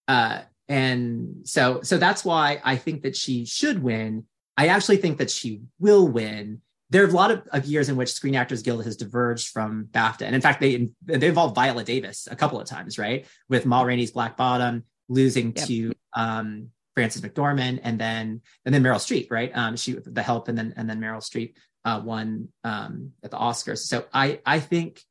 [0.07, 4.25] uh, and so so that's why I think that she should win.
[4.57, 6.61] I actually think that she will win.
[6.91, 9.85] There are a lot of, of years in which Screen Actors Guild has diverged from
[9.91, 13.25] BAFTA, and in fact, they they involved Viola Davis a couple of times, right?
[13.49, 15.67] With Ma Rainey's Black Bottom losing Yep.
[15.67, 19.51] to um, Frances McDormand, and then and then Meryl Streep, right?
[19.55, 23.37] Um, she the Help, and then and then Meryl Streep uh, won um, at the
[23.37, 23.79] Oscars.
[23.79, 25.01] So I I think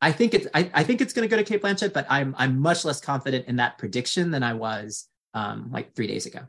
[0.00, 2.34] I think it's I, I think it's going to go to Cate Blanchett, but I'm
[2.38, 6.40] I'm much less confident in that prediction than I was um, like three days ago.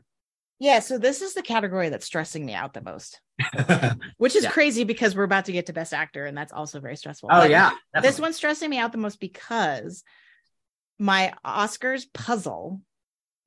[0.60, 3.20] Yeah, so this is the category that's stressing me out the most,
[4.18, 4.50] which is Yeah.
[4.50, 7.28] crazy because we're about to get to best actor, and that's also very stressful.
[7.32, 10.04] oh But yeah, this one's stressing me out the most because
[10.98, 12.80] my Oscars puzzle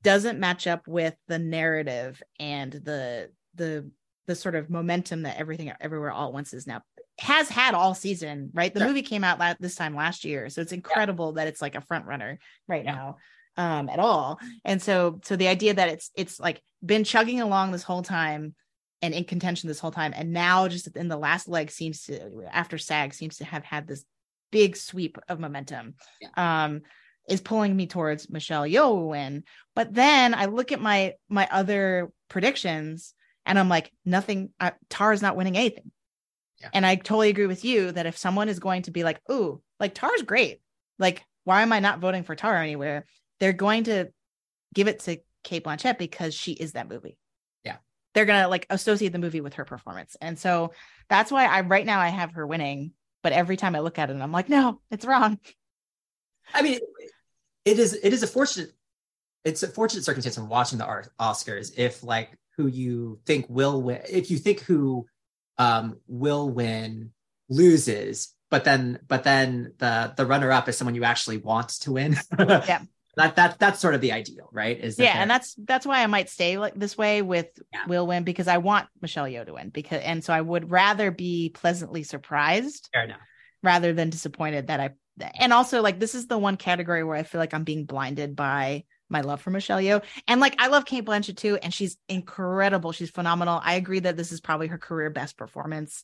[0.04, 3.90] doesn't match up with the narrative and the the
[4.28, 6.82] the sort of momentum that everything everywhere all at once is now
[7.20, 8.74] has had all season, right?
[8.74, 8.90] The Sure.
[8.90, 11.82] movie came out la- this time last year, so it's incredible that it's like a
[11.82, 12.96] front runner right Yeah.
[12.96, 13.18] now
[13.58, 14.40] um at all.
[14.66, 18.54] And so so the idea that it's it's like been chugging along this whole time
[19.02, 22.44] and in contention this whole time and now just in the last leg seems to
[22.52, 24.04] after SAG seems to have had this
[24.52, 25.96] big sweep of momentum.
[26.36, 26.82] Um
[27.28, 29.44] is pulling me towards Michelle Yeoh win.
[29.76, 33.14] But then I look at my my other predictions
[33.46, 34.50] and I'm like, nothing.
[34.60, 35.92] Uh, Tar is not winning anything.
[36.62, 36.70] Yeah.
[36.74, 39.62] And I totally agree with you that if someone is going to be like, "Ooh,
[39.80, 40.62] like Tar's great,"
[40.98, 43.06] like why am I not voting for Tar anywhere?
[43.40, 44.08] They're going to
[44.74, 47.18] give it to Cate Blanchett because she is that movie.
[47.64, 47.78] Yeah.
[48.14, 50.74] they're gonna like associate the movie with her performance, and so
[51.10, 52.92] that's why I right now I have her winning.
[53.24, 55.40] But every time I look at it, I'm like, no, it's wrong.
[56.54, 56.80] I mean,
[57.68, 58.72] it is it is a fortunate
[59.44, 60.86] it's a fortunate circumstance when watching the
[61.20, 65.06] Oscars if like who you think will win if you think who
[65.58, 67.12] um will win
[67.50, 71.92] loses but then but then the the runner up is someone you actually want to
[71.94, 72.82] win Yeah.
[73.16, 76.04] that that that's sort of the ideal right is that yeah and that's that's why
[76.04, 77.86] i might stay like this way with Yeah.
[77.88, 81.10] will win because i want michelle Yeoh to win because and so i would rather
[81.12, 83.22] be pleasantly surprised fair enough
[83.64, 84.90] rather than disappointed that i
[85.40, 88.36] and also like this is the one category where i feel like i'm being blinded
[88.36, 90.04] by my love for michelle Yeoh.
[90.28, 92.92] and like i love cate blanchett too and she's incredible.
[92.92, 93.60] She's phenomenal.
[93.64, 96.04] I agree that this is probably her career best performance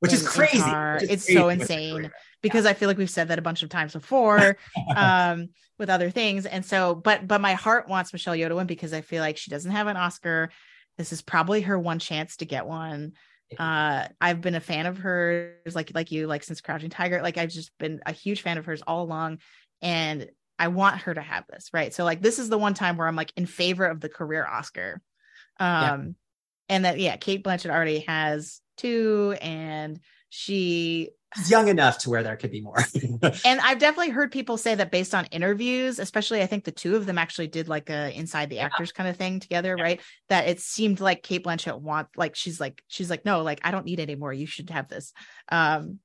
[0.00, 0.58] which is crazy.
[0.60, 2.10] Which is It's crazy so insane.
[2.40, 4.56] because I feel like we've said that a bunch of times before
[4.96, 6.46] um with other things.
[6.46, 9.36] And so but but my heart wants Michelle Yeoh to win because I feel like
[9.36, 10.50] she doesn't have an Oscar.
[10.96, 13.12] This is probably her one chance to get one
[13.56, 17.38] uh I've been a fan of hers like like you like since Crouching Tiger like
[17.38, 19.38] I've just been a huge fan of hers all along
[19.82, 21.92] and I want her to have this right?
[21.94, 24.46] So like this is the one time where I'm like in favor of the career
[24.46, 25.00] Oscar.
[25.58, 26.08] Um Yeah.
[26.68, 31.10] and that yeah Cate Blanchett already has two and she
[31.46, 32.78] young enough to where there could be more
[33.44, 36.96] and I've definitely heard people say that based on interviews, especially I think the two
[36.96, 38.64] of them actually did like a inside the Yeah.
[38.66, 39.82] actors kind of thing together, Yeah.
[39.84, 40.00] right?
[40.30, 43.70] That it seemed like Cate Blanchett want like she's like she's like no, like I
[43.70, 44.32] don't need any more.
[44.32, 45.12] You should have this.
[45.50, 45.98] Um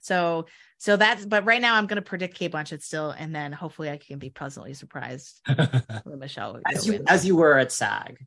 [0.00, 0.46] so
[0.78, 3.90] so that's but right now I'm going to predict Cate Blanchett still and then hopefully
[3.90, 6.58] I can be pleasantly surprised with Michelle.
[6.66, 8.18] as you as you were at SAG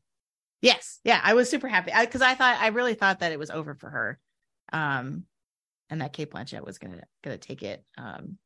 [0.62, 1.00] Yes.
[1.04, 1.20] Yeah.
[1.22, 3.90] I was super happy because I, thought, I really thought that it was over for
[3.90, 4.20] her.
[4.72, 5.26] Um,
[5.94, 7.84] and that Cate Blanchett was going to, going to take it.
[8.00, 8.40] Um,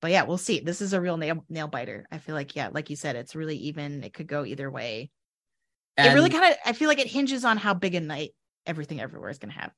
[0.00, 0.60] but yeah, we'll see.
[0.60, 2.06] This is a real nail, nail biter.
[2.10, 4.02] I feel like, yeah, like you said, it's really even.
[4.02, 5.10] It could go either way.
[5.98, 8.30] it really kind of, I feel like it hinges on how big a night
[8.64, 9.72] everything everywhere is going to have.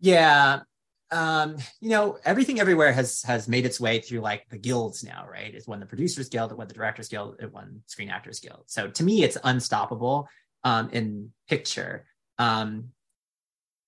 [0.00, 0.60] Yeah.
[1.10, 5.26] Um, you know, everything everywhere has has made its way through like the guilds now,
[5.30, 5.54] right?
[5.54, 8.64] It's won the producers guild, it won the directors guild, it won screen actors guild.
[8.66, 10.28] So to me, it's unstoppable
[10.64, 12.06] um in picture.
[12.38, 12.92] Um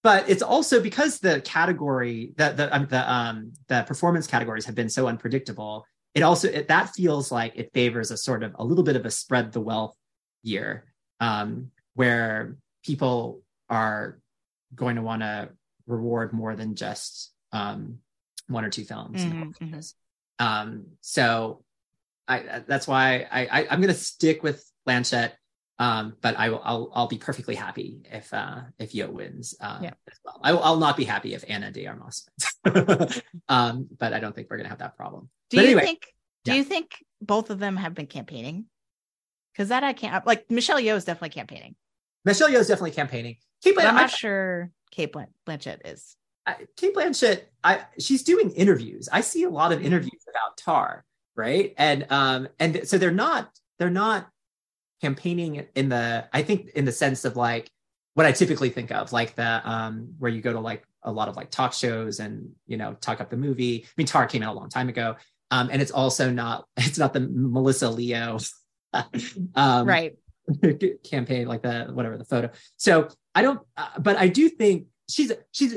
[0.02, 4.74] but it's also because the category that the um, the um the performance categories have
[4.74, 5.84] been so unpredictable
[6.14, 9.04] it also it, that feels like it favors a sort of a little bit of
[9.06, 9.96] a spread the wealth
[10.42, 10.84] year
[11.20, 14.18] um where people are
[14.74, 15.48] going to want to
[15.86, 17.98] reward more than just um
[18.48, 19.94] one or two films in the Mhm, course of mhm.
[20.38, 21.62] um so
[22.26, 25.32] i that's why i, I i'm going to stick with blanchett
[25.80, 29.78] um, but I will, I'll, I'll be perfectly happy if, uh, if Yeoh wins, uh,
[29.82, 29.90] Yeah.
[30.10, 30.38] as well.
[30.44, 32.28] I will, I'll not be happy if Ana de Armas
[32.64, 33.22] wins.
[33.48, 35.30] um, but I don't think we're going to have that problem.
[35.48, 36.06] Do But you anyway, think,
[36.44, 36.58] do yeah.
[36.58, 38.66] you think both of them have been campaigning?
[39.56, 41.74] Cause that I can't like Michelle Yeoh is definitely campaigning,
[42.24, 43.36] Michelle Yeoh is definitely campaigning.
[43.62, 45.12] Kate, but I'm I- not sure Cate
[45.46, 46.14] Blanchett is.
[46.46, 49.08] I, Cate Blanchett, I she's doing interviews.
[49.12, 49.84] I see a lot of Mhm.
[49.86, 51.04] interviews about Tar,
[51.36, 51.74] right?
[51.76, 54.28] And um and so they're not they're not
[55.00, 57.70] campaigning in the I think in the sense of like
[58.14, 61.28] what I typically think of, like the um where you go to like a lot
[61.28, 63.84] of like talk shows and you know talk up the movie.
[63.84, 65.16] I mean, Tar came out a long time ago,
[65.50, 68.38] um, and it's also not it's not the Melissa Leo
[69.54, 70.16] um, right.
[71.08, 75.30] campaign like the whatever the photo so i don't uh, but i do think she's
[75.52, 75.74] she's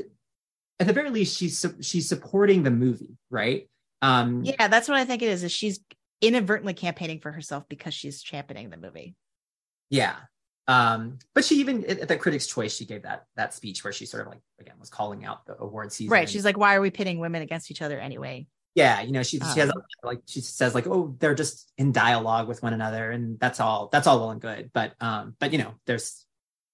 [0.80, 3.70] at the very least she's she's supporting the movie right
[4.04, 5.44] um Yeah, that's what I think it is.
[5.44, 5.80] Is she's
[6.24, 9.16] inadvertently campaigning for herself because she's championing the movie.
[9.90, 10.16] yeah
[10.70, 14.06] um but she even at the critics choice she gave that that speech where she
[14.06, 16.30] sort of like again was calling out the award season Right.
[16.30, 18.48] She's like, why are we pitting women against each other anyway?
[18.76, 21.92] Yeah, you know, she she has Um, like she says like, oh, they're just in
[21.92, 23.90] dialogue with one another, and that's all.
[23.92, 24.72] That's all well and good.
[24.74, 26.26] But um, but you know, there's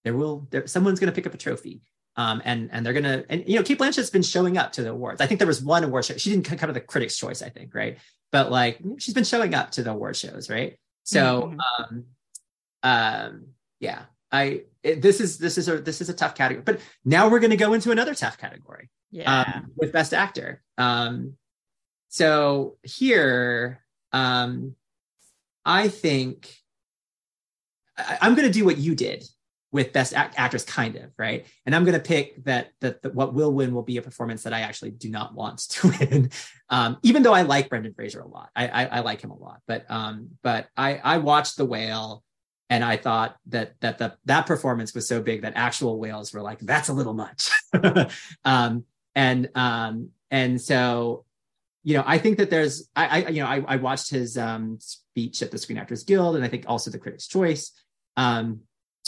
[0.05, 1.81] there will there someone's going to pick up a trophy.
[2.15, 4.91] Um, and and they're gonna and you know Cate Blanchett's been showing up to the
[4.91, 5.19] awards.
[5.19, 6.15] I think there was one award show.
[6.15, 7.97] She didn't come to the Critics' Choice, I think, right?
[8.31, 10.77] But like she's been showing up to the award shows, right?
[11.03, 11.57] So Mhm.
[11.79, 12.05] um,
[12.83, 13.47] um,
[13.79, 16.63] yeah, I it, this is this is a this is a tough category.
[16.63, 19.41] But now we're going to go into another tough category yeah.
[19.41, 20.61] um, with Best Actor.
[20.77, 21.37] Um,
[22.09, 24.75] so here, um,
[25.65, 26.53] I think
[27.97, 29.23] I, I'm going to do what you did
[29.71, 33.13] with Best Act- Actress, kind of right, and I'm going to pick that that that
[33.13, 36.31] what will win will be a performance that I actually do not want to win,
[36.69, 38.49] um, even though I like Brendan Fraser a lot.
[38.55, 42.23] I, I, I like him a lot, but um, but I I watched The Whale.
[42.71, 46.41] And I thought that that the that performance was so big that actual whales were
[46.43, 47.49] like, that's a little much.
[48.45, 51.25] um, and um and so
[51.83, 54.77] you know i think that there's i, I you know I, I watched his um
[54.79, 57.71] speech at the screen actors guild and i think also the critics choice
[58.17, 58.61] um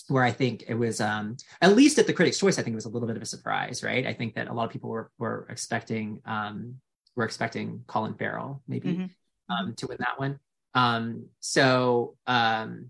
[0.07, 2.75] where i think it was um at least at the critics choice i think it
[2.75, 4.89] was a little bit of a surprise right i think that a lot of people
[4.89, 6.75] were were expecting um
[7.15, 9.09] were expecting colin farrell maybe Mhm.
[9.49, 10.39] um to win that one
[10.73, 12.87] um so um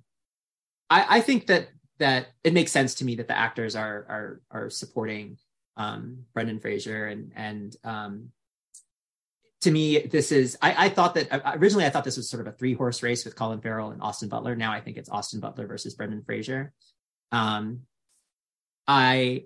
[0.89, 4.41] i i think that that it makes sense to me that the actors are are
[4.49, 5.37] are supporting
[5.77, 8.29] um, Brendan Fraser, and and um,
[9.61, 12.41] to me, this is I, I thought that uh, originally I thought this was sort
[12.45, 14.55] of a three horse race with Colin Farrell and Austin Butler.
[14.55, 16.73] Now I think it's Austin Butler versus Brendan Fraser.
[17.31, 17.81] Um,
[18.87, 19.45] I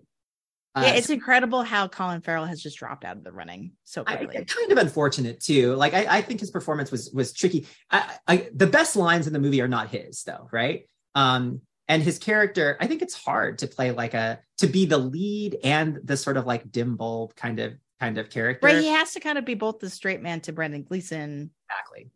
[0.75, 4.03] uh, yeah, it's incredible how Colin Farrell has just dropped out of the running so
[4.05, 4.43] I, quickly.
[4.43, 5.73] kind of unfortunate too.
[5.75, 7.65] Like I, I think his performance was was tricky.
[7.89, 10.89] I, I, the best lines in the movie are not his though, right?
[11.15, 14.97] Um, and his character, I think it's hard to play like a to be the
[14.97, 18.67] lead and the sort of like dim bulb kind of kind of character.
[18.67, 22.09] right, he has to kind of be both the straight man to Brendan Gleeson exactly.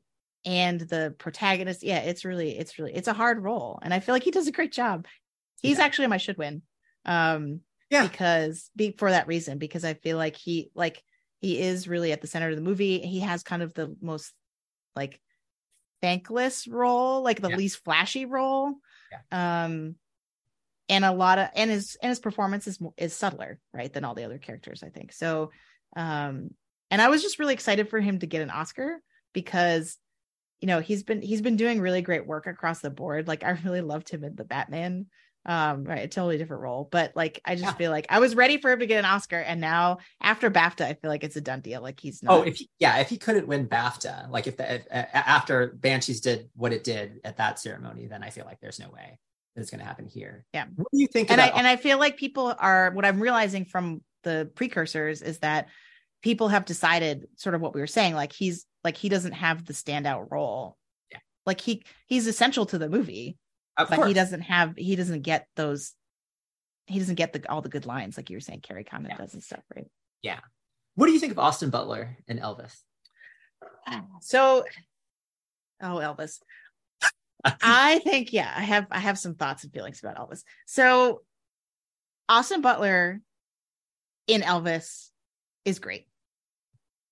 [0.44, 1.82] and the protagonist.
[1.82, 4.48] Yeah, it's really, it's really, it's a hard role, and I feel like he does
[4.48, 5.06] a great job.
[5.62, 5.86] He's Yeah.
[5.86, 6.62] actually my should win.
[7.06, 8.04] Um, Yeah.
[8.04, 11.04] because be for that reason, because I feel like he like
[11.42, 13.00] he is really at the center of the movie.
[13.00, 14.34] He has kind of the most
[14.96, 15.20] like
[16.02, 17.56] thankless role, like the Yeah.
[17.58, 18.76] least flashy role.
[19.32, 19.96] Um
[20.88, 24.16] and a lot of and his and his performance is is subtler, right, than all
[24.16, 25.14] the other characters, I think.
[25.14, 25.52] So
[25.96, 26.52] um
[26.92, 29.02] and I was just really excited for him to get an Oscar
[29.34, 29.98] because
[30.62, 33.28] you know, he's been he's been doing really great work across the board.
[33.28, 35.08] Like I really loved him in the Batman
[35.50, 37.74] um right a totally different role but like i just Yeah.
[37.74, 40.86] feel like i was ready for him to get an oscar and now after bafta
[40.86, 43.10] i feel like it's a done deal like he's not Oh, if he, yeah, if
[43.10, 47.38] he couldn't win BAFTA, like if the if, after Banshees did what it did at
[47.38, 49.18] that ceremony, then I feel like there's no way
[49.56, 50.46] that it's going to happen here.
[50.54, 50.66] Yeah.
[50.76, 51.32] What do you think?
[51.32, 55.40] and i and i feel like people are what i'm realizing from the precursors is
[55.40, 55.68] that
[56.22, 59.66] people have decided sort of what we were saying like he's like he doesn't have
[59.66, 60.78] the standout role
[61.12, 61.20] Yeah.
[61.46, 63.38] like he he's essential to the movie
[63.80, 64.08] of but course.
[64.08, 65.94] he doesn't have he doesn't get those
[66.88, 69.18] he doesn't get the all the good lines like you were saying kerry condon Yeah.
[69.18, 69.88] does and stuff right
[70.22, 70.40] Yeah.
[70.96, 72.76] What do you think of Austin Butler and Elvis?
[74.22, 74.64] so
[75.82, 76.40] oh elvis
[77.64, 80.44] I think yeah, I have I have some thoughts and feelings about Elvis.
[80.66, 81.22] So
[82.28, 83.22] Austin Butler
[84.28, 85.10] in Elvis
[85.64, 86.06] is great.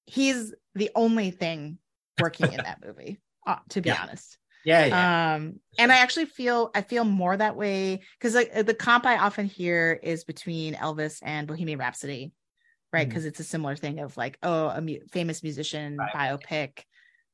[0.06, 1.78] He's the only thing
[2.20, 4.02] working in that movie, uh, to be Yeah.
[4.04, 4.38] honest.
[4.64, 9.06] Yeah, Um, and I actually feel I feel more that way because like, the comp
[9.06, 12.32] I often hear is between Elvis and Bohemian Rhapsody,
[12.94, 13.08] right?
[13.08, 16.14] Because it's a similar thing of like, oh, a mu- famous musician Right.
[16.14, 16.84] biopic.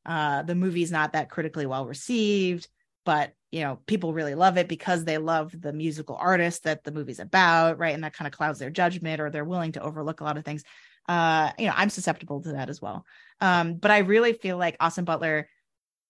[0.05, 2.67] Uh, the movie's not that critically well received,
[3.05, 6.91] but you know, people really love it because they love the musical artist that the
[6.91, 7.93] movie's about, right?
[7.93, 10.43] And that kind of clouds their judgment, or they're willing to overlook a lot of
[10.45, 10.63] things.
[11.07, 13.05] Uh, you know, I'm susceptible to that as well.
[13.41, 15.47] Um, but I really feel like Austin Butler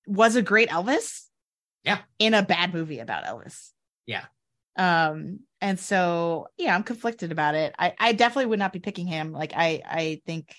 [0.08, 1.24] was a great Elvis.
[1.84, 2.00] Yeah.
[2.20, 3.72] In a bad movie about Elvis.
[4.06, 4.26] Yeah.
[4.78, 7.76] Um, and so yeah, I'm conflicted about it.
[7.78, 9.32] I, I definitely would not be picking him.
[9.32, 10.56] Like I I think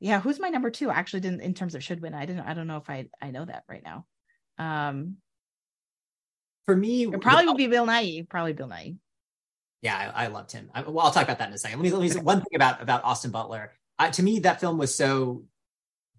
[0.00, 0.90] yeah, who's my number two?
[0.90, 2.14] I actually didn't in terms of should win.
[2.14, 4.06] I didn't I don't know if I I know that right now.
[4.58, 5.16] Um
[6.66, 8.28] For me, it probably would be Bill Nighy.
[8.28, 8.96] Probably Bill Nighy.
[9.82, 10.70] Yeah, I, I loved him.
[10.74, 11.78] I, well, I'll talk about that in a second.
[11.78, 13.72] Let me let me say one thing about about Austin Butler.
[13.98, 15.44] I, to me, that film was so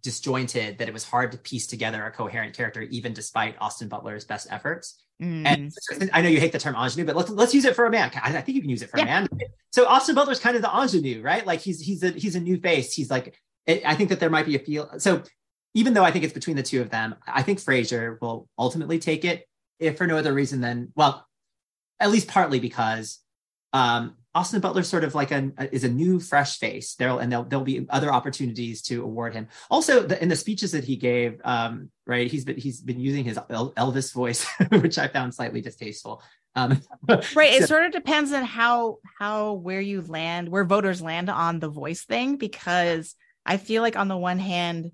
[0.02, 4.26] disjointed that it was hard to piece together a coherent character, even despite Austin Butler's
[4.26, 5.04] best efforts.
[5.22, 5.46] Mm.
[5.46, 7.92] And I know you hate the term ingenue, but let's let's use it for a
[7.92, 8.10] man.
[8.24, 9.04] I, think you can use it for Yeah.
[9.04, 9.28] a man.
[9.72, 11.46] So Austin Butler's kind of the ingenue, right?
[11.46, 12.94] Like he's he's a he's a new face.
[12.94, 14.90] He's like it, I think that there might be a feel.
[14.98, 15.24] So
[15.74, 18.98] even though I think it's between the two of them, I think Fraser will ultimately
[18.98, 19.46] take it,
[19.78, 21.28] if for no other reason than well,
[22.00, 23.20] at least partly because
[23.74, 26.96] um, Austin Butler sort of like a is a new fresh face.
[26.96, 29.48] There'll and there'll there'll be other opportunities to award him.
[29.72, 33.24] Also, the, in the speeches that he gave, um, right, he's been he's been using
[33.24, 36.22] his Elvis voice, which I found slightly distasteful.
[36.56, 37.54] Um, right.
[37.54, 41.60] It so, sort of depends on how how where you land, where voters land on
[41.60, 43.16] the voice thing, because
[43.46, 44.92] I feel like on the one hand,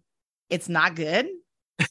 [0.50, 1.28] it's not good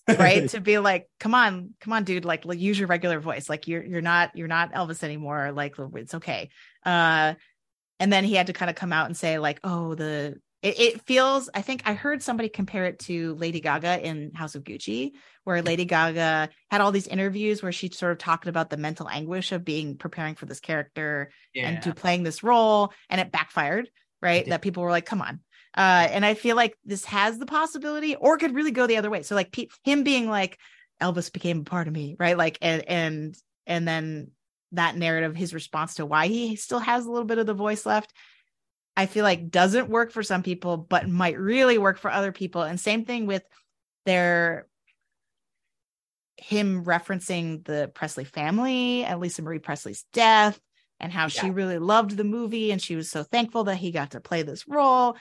[0.08, 0.48] right?
[0.50, 3.48] To be like come on come on dude like, use your regular voice.
[3.48, 5.52] Like you're you're not you're not elvis anymore.
[5.52, 6.50] Like it's okay.
[6.84, 7.34] Uh
[8.00, 10.80] and then he had to kind of come out and say like oh the it,
[10.80, 14.64] it, feels i think i heard somebody compare it to lady gaga in house of
[14.64, 15.12] gucci
[15.44, 19.08] where lady gaga had all these interviews where she sort of talked about the mental
[19.08, 21.68] anguish of being preparing for this character yeah.
[21.68, 23.88] and to playing this role and it backfired
[24.22, 24.46] right?
[24.48, 25.40] that people were like come on
[25.76, 29.10] uh, and I feel like this has the possibility, or could really go the other
[29.10, 29.22] way.
[29.22, 30.58] So like pe- him being like
[31.00, 32.38] Elvis became a part of me, right?
[32.38, 34.30] Like and and and then
[34.72, 37.86] that narrative, his response to why he still has a little bit of the voice
[37.86, 38.12] left,
[38.96, 42.62] I feel like doesn't work for some people, but might really work for other people.
[42.62, 43.42] And same thing with
[44.06, 44.66] their
[46.36, 50.60] him referencing the Presley family and Lisa Marie Presley's death
[51.00, 51.28] and how yeah.
[51.28, 54.42] she really loved the movie and she was so thankful that he got to play
[54.42, 55.16] this role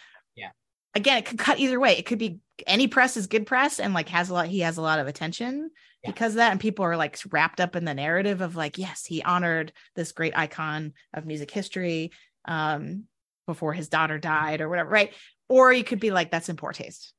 [0.96, 1.98] again, it could cut either way.
[1.98, 4.78] It could be any press is good press and like has a lot, he has
[4.78, 5.72] a lot of attention
[6.04, 6.12] yeah.
[6.12, 6.52] because of that.
[6.52, 10.12] And people are like wrapped up in the narrative of like, yes, he honored this
[10.12, 12.12] great icon of music history
[12.46, 13.06] um,
[13.48, 15.14] before his daughter died or whatever, right?
[15.50, 17.14] Or you could be like, that's in poor taste.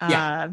[0.00, 0.44] Yeah.
[0.44, 0.48] Uh,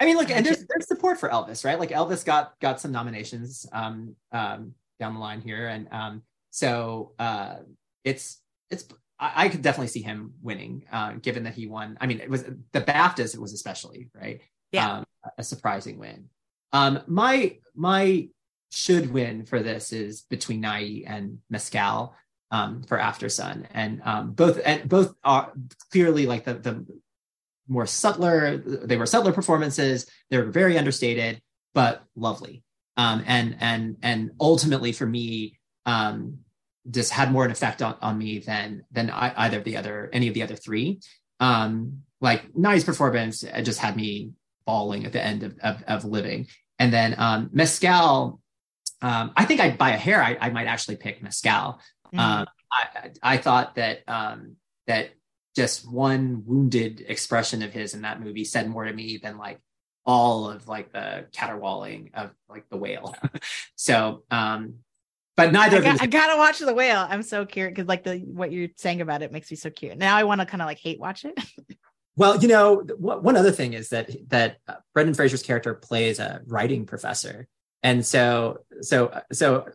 [0.00, 1.78] I mean, look, and there's there's support for Elvis, right?
[1.78, 7.12] Like Elvis got got some nominations um, um, down the line here, and um, so
[7.18, 7.56] uh,
[8.04, 8.84] it's it's
[9.18, 11.96] I, I could definitely see him winning, uh, given that he won.
[12.00, 13.34] I mean, it was the BAFTAs.
[13.34, 14.40] It was especially right.
[14.72, 15.04] Yeah, um,
[15.38, 16.28] a surprising win.
[16.72, 18.28] Um, my my
[18.70, 22.14] should win for this is between Nighy and Mescal
[22.50, 25.52] um, for Aftersun, and um, both and both are
[25.90, 26.86] clearly like the the
[27.66, 28.58] more subtler.
[28.58, 30.06] They were subtler performances.
[30.30, 31.40] They were very understated,
[31.74, 32.62] but lovely.
[32.96, 36.38] Um, and and and ultimately for me, um,
[36.90, 40.10] just had more an effect on, on me than than I, either of the other
[40.12, 41.00] any of the other three.
[41.40, 44.32] Um, like Nighy's performance just had me
[44.66, 46.46] bawling at the end of of, of living.
[46.78, 48.40] And then um, Mescal,
[49.02, 51.80] um, I think I by a hair I, I might actually pick Mescal.
[52.06, 52.18] Mm-hmm.
[52.18, 55.10] Um, I, I thought that um, that
[55.56, 59.58] just one wounded expression of his in that movie said more to me than like
[60.06, 63.14] all of like the caterwauling of like the whale.
[63.76, 64.76] so um
[65.38, 67.06] but neither I, got, I gotta watch the whale.
[67.08, 69.96] I'm so curious because like the what you're saying about it makes me so cute.
[69.96, 71.38] Now I want to kind of like hate watch it.
[72.16, 76.40] well, you know, one other thing is that that uh, Brendan Fraser's character plays a
[76.48, 77.46] writing professor,
[77.82, 79.66] and so so so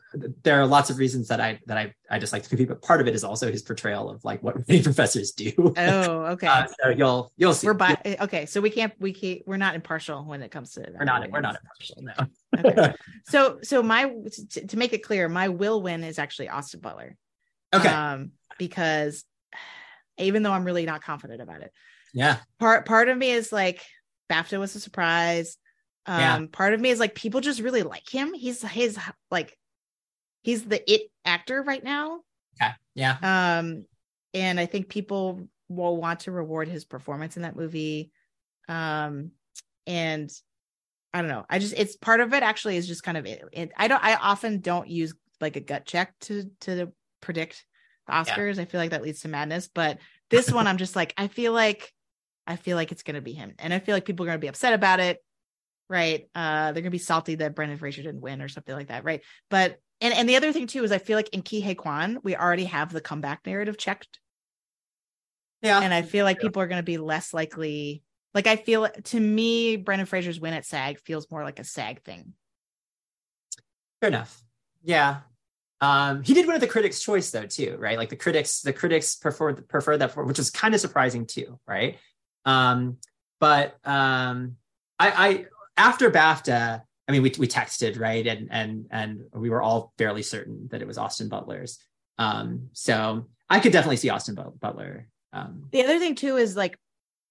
[0.43, 2.99] there are lots of reasons that I that I I dislike the movie, but part
[2.99, 5.51] of it is also his portrayal of like what many professors do.
[5.57, 6.47] Oh, okay.
[6.53, 7.65] Uh, so you'll you'll see.
[7.65, 10.81] We're by okay, so we can't we can't we're not impartial when it comes to
[10.81, 10.93] that.
[10.93, 12.03] We're not we're not impartial.
[12.03, 12.93] No okay.
[13.25, 17.15] So so my to, to, make it clear, my will win is actually Austin Butler.
[17.73, 17.87] Okay.
[17.87, 19.23] Um, because
[20.17, 21.71] even though I'm really not confident about it.
[22.13, 22.37] Yeah.
[22.59, 23.81] Part part of me is like
[24.29, 25.57] BAFTA was a surprise.
[26.05, 26.45] Um, yeah.
[26.51, 28.33] part of me is like people just really like him.
[28.33, 28.97] He's his
[29.31, 29.57] like
[30.41, 32.21] he's the it actor right now.
[32.61, 32.71] Okay.
[32.95, 33.17] Yeah.
[33.21, 33.85] Um,
[34.33, 38.11] and I think people will want to reward his performance in that movie.
[38.67, 39.31] Um,
[39.87, 40.31] and
[41.13, 41.45] I don't know.
[41.49, 44.03] I just it's part of it actually is just kind of it, it, I don't
[44.03, 46.91] I often don't use like a gut check to to
[47.21, 47.65] predict
[48.07, 48.55] the Oscars.
[48.55, 48.63] Yeah.
[48.63, 49.99] I feel like that leads to madness, but
[50.29, 51.93] this one I'm just like I feel like
[52.45, 53.53] I feel like it's going to be him.
[53.59, 55.23] And I feel like people are going to be upset about it,
[55.89, 56.27] right?
[56.36, 59.03] Uh they're going to be salty that Brendan Fraser didn't win or something like that,
[59.03, 59.21] right?
[59.49, 62.36] But and and the other thing too is I feel like in Huy Quan, we
[62.36, 64.19] already have the comeback narrative checked.
[65.61, 65.79] Yeah.
[65.79, 66.43] And I feel like yeah.
[66.43, 68.03] people are going to be less likely
[68.34, 72.03] like I feel to me, Brendan Fraser's win at SAG feels more like a SAG
[72.03, 72.34] thing.
[74.01, 74.43] Fair enough.
[74.84, 75.19] Yeah.
[75.81, 77.97] Um, he did win at the critics' choice though, too, right?
[77.97, 81.59] Like the critics, the critics prefer prefer that, for, which is kind of surprising too,
[81.67, 81.99] right?
[82.45, 82.97] Um,
[83.39, 84.55] but um,
[84.97, 85.45] I, I
[85.78, 90.24] after BAFTA, I mean, we we texted right, and and and we were all fairly
[90.24, 91.80] certain that it was Austin Butler's.
[92.17, 95.07] Um, so I could definitely see Austin Butler.
[95.34, 96.78] Um, the other thing too is like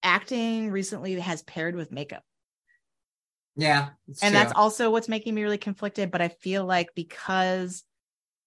[0.03, 2.23] acting recently has paired with makeup.
[3.55, 3.89] Yeah.
[4.07, 4.29] And true.
[4.31, 6.11] that's also what's making me really conflicted.
[6.11, 7.83] But I feel like because,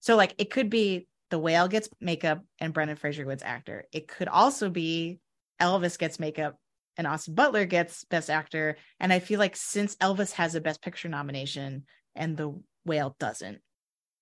[0.01, 3.85] so like it could be the whale gets makeup and Brendan Fraser gets actor.
[3.93, 5.19] It could also be
[5.61, 6.59] Elvis gets makeup
[6.97, 8.77] and Austin Butler gets best actor.
[9.01, 11.85] And I feel like since Elvis has a best picture nomination
[12.15, 13.61] and the whale doesn't,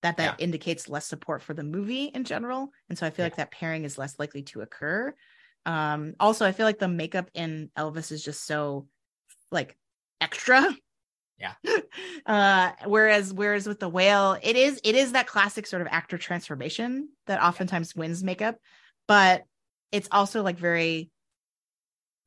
[0.05, 3.27] that that indicates less support for the movie in general and so i feel Yeah.
[3.27, 5.13] like that pairing is less likely to occur
[5.65, 8.87] um also i feel like the makeup in elvis is just so
[9.51, 9.75] like
[10.21, 10.63] extra
[11.39, 11.53] Yeah.
[12.27, 16.19] uh whereas whereas with the whale it is it is that classic sort of actor
[16.19, 18.57] transformation that oftentimes wins makeup
[19.07, 19.43] but
[19.91, 21.09] it's also like very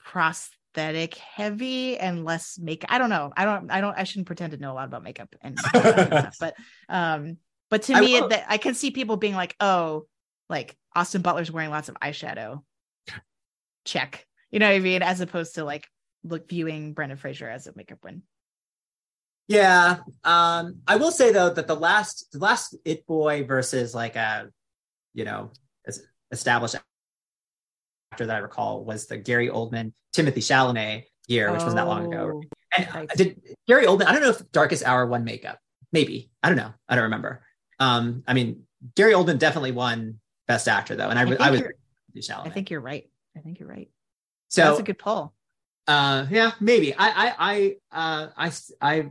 [0.09, 3.31] prosthetic heavy and less make i don't know.
[3.37, 6.37] I don't i don't i shouldn't pretend to know a lot about makeup and stuff
[6.41, 6.55] but
[6.89, 7.37] um
[7.69, 10.07] but to I me will- it, that i can see people being like oh
[10.49, 12.63] like austin butler's wearing lots of eyeshadow.
[13.85, 14.27] Check.
[14.51, 15.03] You know what i mean?
[15.03, 15.87] As opposed to like
[16.25, 18.23] look viewing brendan fraser as a makeup win.
[19.47, 19.99] Yeah.
[20.25, 24.49] Um, I will say though that the last the last It Boy versus like a
[25.13, 25.51] you know
[26.31, 26.77] established
[28.17, 32.33] that I recall was the Gary Oldman Timothée Chalamet year, which wasn't that long ago.
[32.35, 32.43] Oh,
[32.77, 33.09] And right.
[33.11, 34.07] did Gary Oldman?
[34.07, 35.59] I don't know if Darkest Hour won makeup.
[35.93, 36.73] Maybe I don't know.
[36.89, 37.43] I don't remember.
[37.79, 41.63] Um, I mean Gary Oldman definitely won Best Actor though, and I, I I was
[42.31, 43.89] i think you're right i think you're right
[44.49, 44.63] so.
[44.63, 45.35] that's a good poll
[45.87, 46.95] Uh, yeah, maybe.
[46.95, 48.53] I, I, I, uh, I,
[48.83, 49.11] I,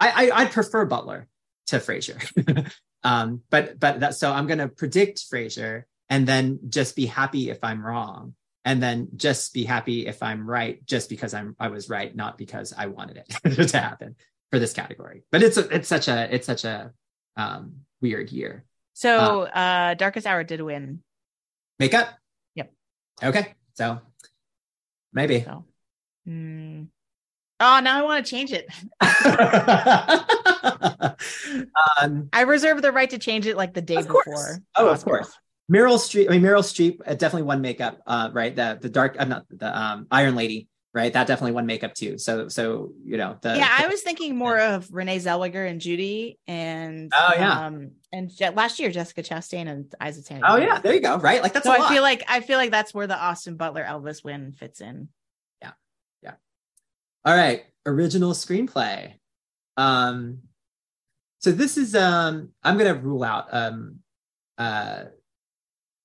[0.00, 1.28] I, I prefer Butler
[1.66, 2.18] to Fraser.
[3.04, 7.50] um, but, but that, so I'm going to predict Fraser and then just be happy
[7.50, 8.34] if I'm wrong.
[8.66, 12.38] And then just be happy if I'm right, just because I'm, I was right, not
[12.38, 14.16] because I wanted it to happen
[14.50, 15.24] for this category.
[15.30, 16.90] But it's, a, it's such a, it's such a,
[17.36, 18.64] um, weird year.
[18.92, 21.00] so uh darkest hour did win
[21.78, 22.08] Makeup?
[22.54, 22.72] Yep.
[23.22, 23.54] Okay.
[23.72, 24.00] So
[25.12, 25.42] maybe.
[25.42, 25.64] so
[26.26, 26.84] hmm.
[27.60, 28.68] oh now i want to change it
[32.00, 34.24] um, I reserve the right to change it like the day Of course.
[34.26, 34.58] before.
[34.76, 35.32] Oh, of course.
[35.72, 36.26] Meryl Streep.
[36.28, 37.98] I mean, Meryl Streep uh, definitely won makeup.
[38.06, 38.54] Uh, right.
[38.54, 39.16] The the dark.
[39.18, 40.68] Uh, not the um, Iron Lady.
[40.92, 41.12] Right.
[41.12, 42.18] That definitely won makeup too.
[42.18, 43.56] So so you know the.
[43.56, 47.66] yeah, I was thinking more of Renee Zellweger and Judy, and Oh, yeah.
[47.66, 50.42] um, and Je- last year Jessica Chastain and Isa Taney.
[50.44, 51.16] Oh yeah, there you go.
[51.18, 51.42] Right.
[51.42, 51.90] Like that's so I lot.
[51.90, 55.08] feel like I feel like that's where the Austin Butler Elvis win fits in.
[55.62, 55.72] Yeah,
[56.22, 56.34] yeah.
[57.24, 59.14] All right, original screenplay.
[59.76, 60.42] Um,
[61.40, 63.98] so this is um, I'm gonna rule out um,
[64.58, 65.06] uh,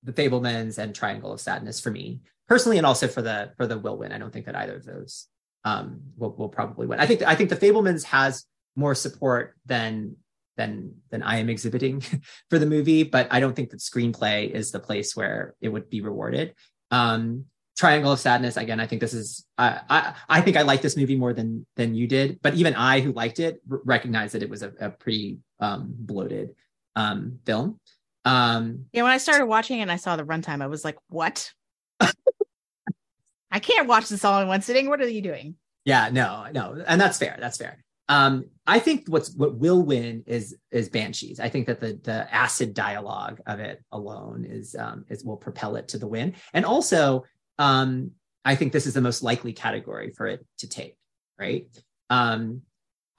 [0.02, 3.78] the Fabelmans and Triangle of Sadness for me personally, and also for the for the
[3.78, 4.12] will win.
[4.12, 5.26] I don't think that either of those
[5.64, 7.00] um will will probably win.
[7.00, 8.44] I think I think the Fabelmans has
[8.76, 10.16] more support than
[10.56, 12.02] than than I am exhibiting
[12.50, 15.90] for the movie, but I don't think that screenplay is the place where it would
[15.90, 16.54] be rewarded.
[16.90, 17.46] Um,
[17.76, 18.58] Triangle of Sadness.
[18.58, 19.46] Again, I think this is.
[19.56, 22.40] I I, I think I like this movie more than than you did.
[22.42, 25.94] But even I, who liked it, r- recognized that it was a, a pretty um,
[25.96, 26.54] bloated
[26.94, 27.80] um, film.
[28.24, 31.52] Um, Yeah, when I started watching and I saw the runtime, I was like, "What?
[32.00, 34.88] I can't watch this all in one sitting.
[34.88, 37.36] What are you doing?" yeah, no, no, and that's fair.
[37.40, 37.82] That's fair.
[38.08, 41.40] Um, I think what's what will win is is Banshees.
[41.40, 45.76] I think that the the acid dialogue of it alone is um, is will propel
[45.76, 47.24] it to the win, and also
[47.58, 48.10] um,
[48.44, 50.96] I think this is the most likely category for it to take.
[51.38, 51.66] Right.
[52.10, 52.62] Um,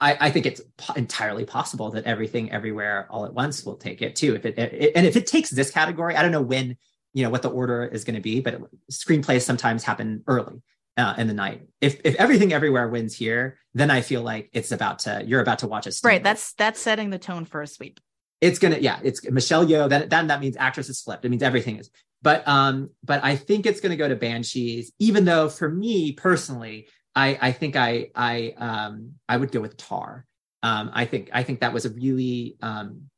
[0.02, 4.02] I, I think it's po- entirely possible that everything everywhere all at once will take
[4.02, 4.34] it too.
[4.34, 6.76] If it, it and if it takes this category, I don't know when
[7.14, 10.60] you know what the order is going to be, but screenplays sometimes happen early
[10.96, 11.62] uh, in the night.
[11.80, 15.60] If if everything everywhere wins here, then I feel like it's about to you're about
[15.60, 16.22] to watch a Right.
[16.22, 18.00] That's that's setting the tone for a sweep.
[18.40, 21.24] it's gonna yeah it's Michelle Yeoh that that that means actress is flipped.
[21.24, 21.90] It means everything is.
[22.22, 24.92] But um but I think it's gonna go to Banshees.
[24.98, 29.76] Even though for me personally, I I think I I um I would go with
[29.76, 30.26] Tar.
[30.62, 33.08] Um I think I think that was a really um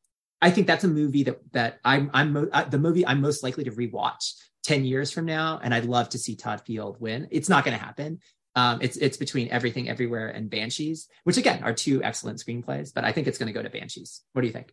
[0.42, 3.42] I think that's a movie that that I'm I'm mo- uh, the movie I'm most
[3.42, 4.34] likely to rewatch
[4.64, 7.28] 10 years from now and I'd love to see Todd Field win.
[7.30, 8.20] It's not going to happen.
[8.56, 13.04] Um, it's it's between Everything Everywhere and Banshees, which again are two excellent screenplays, but
[13.04, 14.22] I think it's going to go to Banshees.
[14.32, 14.72] What do you think?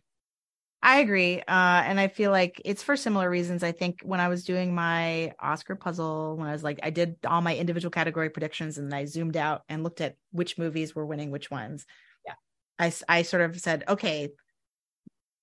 [0.84, 1.38] I agree.
[1.40, 3.62] Uh, and I feel like it's for similar reasons.
[3.62, 7.16] I think when I was doing my Oscar puzzle, when I was like, I did
[7.24, 10.92] all my individual category predictions and then I zoomed out and looked at which movies
[10.92, 11.86] were winning which ones.
[12.26, 12.34] Yeah.
[12.80, 14.30] I, I sort of said, okay,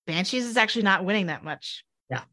[0.06, 1.84] Banshees is actually not winning that much.
[2.10, 2.24] Yeah.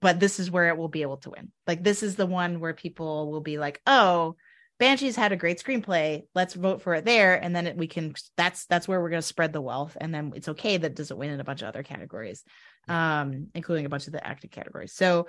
[0.00, 1.52] But this is where it will be able to win.
[1.66, 4.36] Like, this is the one where people will be like, oh,
[4.80, 6.22] Banshees had a great screenplay.
[6.34, 8.14] Let's vote for it there, and then it, we can.
[8.36, 10.96] That's that's where we're going to spread the wealth, and then it's okay that it
[10.96, 12.42] doesn't win in a bunch of other categories,
[12.88, 14.94] um, including a bunch of the acting categories.
[14.94, 15.26] So,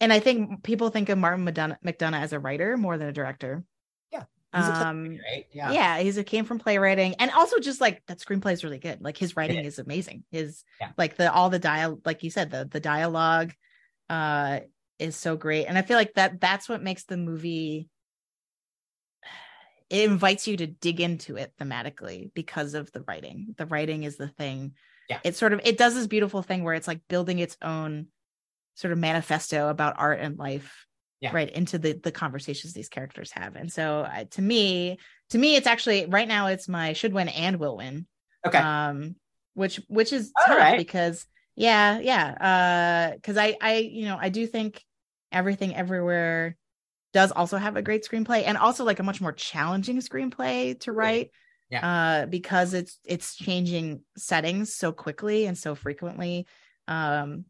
[0.00, 3.12] and I think people think of Martin McDonagh, McDonagh as a writer more than a
[3.12, 3.62] director.
[4.10, 5.46] Yeah, Um, right?
[5.52, 5.98] yeah, Yeah.
[5.98, 9.02] he's a came from playwriting, and also just like that screenplay is really good.
[9.02, 10.24] Like his writing is amazing.
[10.30, 10.92] His Yeah.
[10.96, 13.52] like the all the dial, like you said, the the dialogue,
[14.08, 14.60] uh,
[14.98, 17.90] is so great, and I feel like that that's what makes the movie
[19.90, 23.54] it invites you to dig into it thematically because of the writing.
[23.58, 24.72] The writing is the thing
[25.10, 25.20] Yeah.
[25.24, 28.06] It sort of it does this beautiful thing where it's like building its own
[28.74, 30.86] sort of manifesto about art and life
[31.20, 31.30] Yeah.
[31.34, 33.54] right into the the conversations these characters have.
[33.56, 34.98] And so uh, to me,
[35.30, 38.06] to me it's actually right now it's my should win and will win.
[38.46, 38.58] Okay.
[38.58, 39.16] Um
[39.54, 40.78] which which is All tough right.
[40.78, 43.12] because yeah, yeah.
[43.14, 44.82] Uh cuz I I you know, I do think
[45.30, 46.56] everything everywhere
[47.14, 50.92] does also have a great screenplay and also like a much more challenging screenplay to
[50.92, 51.30] write
[51.82, 56.46] uh because it's it's changing settings so quickly and so frequently.
[56.88, 57.46] Um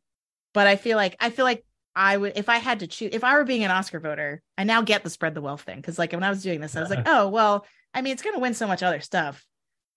[0.53, 1.65] but i feel like i feel like
[1.97, 4.63] i would if i had to choose if i were being an oscar voter i
[4.63, 5.77] now get the spread the wealth thing.
[5.77, 8.23] Because like when i was doing this i was like oh well i mean it's
[8.23, 9.45] going to win so much other stuff.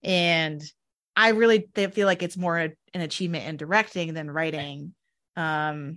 [0.02, 0.60] And
[1.14, 4.94] i really feel like it's more an achievement in directing than writing.
[5.36, 5.94] Um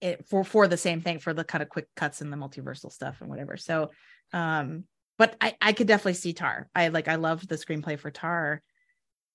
[0.00, 2.92] it for for the same thing for the kind of quick cuts and the multiversal
[2.92, 3.90] stuff and whatever so
[4.32, 4.84] um
[5.18, 6.70] but I, I could definitely see Tar.
[6.74, 8.62] I like I loved the screenplay for Tar.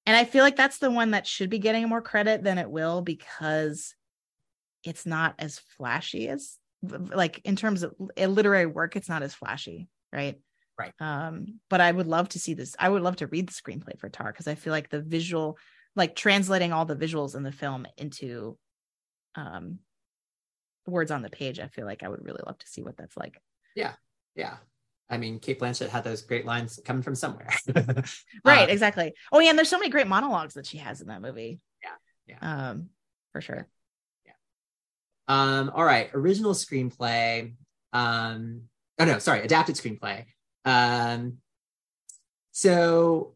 [0.05, 2.70] And I feel like that's the one that should be getting more credit than it
[2.70, 3.93] will because
[4.84, 9.34] it's not as flashy as like in terms of a literary work, it's not as
[9.34, 10.39] flashy, right?
[10.78, 10.93] Right.
[10.99, 12.76] Um, but I would love to see this.
[12.80, 15.57] I would love to read the screenplay for Tar because I feel like the visual,
[15.95, 18.57] like translating all the visuals in the film into
[19.36, 19.80] um
[20.91, 23.17] words on the page, I feel like I would really love to see what that's
[23.17, 23.41] like.
[23.75, 23.93] Yeah.
[24.36, 24.57] Yeah.
[25.09, 27.49] I mean, Cate Blanchett had those great lines coming from somewhere.
[28.45, 31.07] right Uh, exactly oh yeah and there's so many great monologues that she has in
[31.07, 31.59] that movie
[32.27, 32.89] Yeah, um
[33.31, 33.67] for sure
[35.27, 37.53] Um, all right, original screenplay.
[37.93, 38.63] Um,
[38.99, 40.25] oh no, sorry, adapted screenplay.
[40.65, 41.38] Um,
[42.51, 43.36] so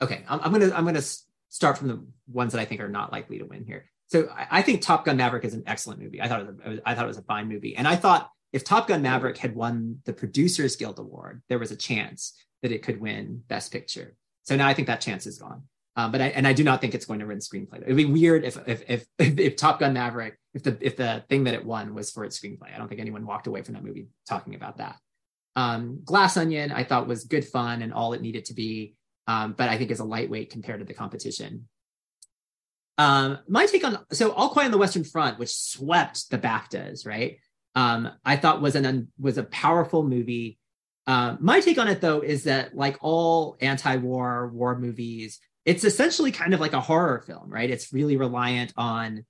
[0.00, 1.02] okay, I'm, I'm gonna I'm gonna
[1.48, 3.90] start from the ones that I think are not likely to win here.
[4.08, 6.20] So I, I think Top Gun Maverick is an excellent movie.
[6.20, 8.30] I thought it was, a, I thought it was a fine movie, and I thought
[8.52, 12.72] if Top Gun Maverick had won the Producers Guild Award, there was a chance that
[12.72, 14.16] it could win Best Picture.
[14.42, 15.64] So now I think that chance is gone.
[15.96, 17.82] Um, but I and I do not think it's going to win screenplay.
[17.82, 21.44] It'd be weird if if if if, Top Gun Maverick if the if the thing
[21.44, 22.72] that it won was for its screenplay.
[22.72, 24.96] I don't think anyone walked away from that movie talking about that.
[25.56, 28.94] Um, Glass Onion I thought was good fun and all it needed to be,
[29.26, 31.68] um, but I think is a lightweight compared to the competition.
[32.98, 37.06] Um, my take on so All Quiet on the Western Front, which swept the BAFTAs,
[37.06, 37.38] right?
[37.74, 40.58] Um, I thought was an was a powerful movie.
[41.06, 46.32] Um, my take on it though is that like all anti-war war movies, it's essentially
[46.32, 47.70] kind of like a horror film, right?
[47.70, 49.24] It's really reliant on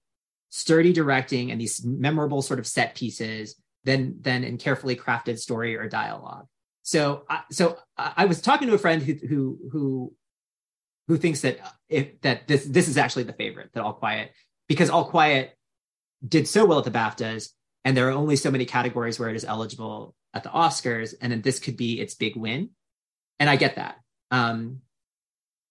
[0.50, 3.54] sturdy directing and these memorable sort of set pieces
[3.84, 6.46] then then in carefully crafted story or dialogue.
[6.82, 10.12] So, I so I was talking to a friend who who who
[11.08, 14.32] who thinks that if that this this is actually the favorite that All Quiet
[14.68, 15.56] because All Quiet
[16.26, 17.50] did so well at the BAFTAs
[17.84, 21.32] and there are only so many categories where it is eligible at the Oscars and
[21.32, 22.70] then this could be its big win.
[23.40, 23.96] And I get that.
[24.30, 24.82] Um,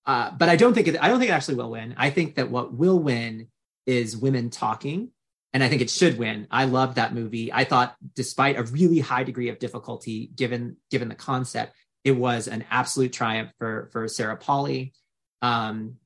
[0.06, 1.94] uh, but I don't think it, I don't think it actually will win.
[1.98, 3.48] I think that what will win
[3.86, 5.10] is women talking,
[5.54, 6.48] and I think it should win.
[6.50, 7.52] I love that movie.
[7.52, 11.76] I thought, despite a really high degree of difficulty given given the concept,
[12.06, 14.94] it was an absolute triumph for for Sarah Polley.
[15.42, 15.98] Um,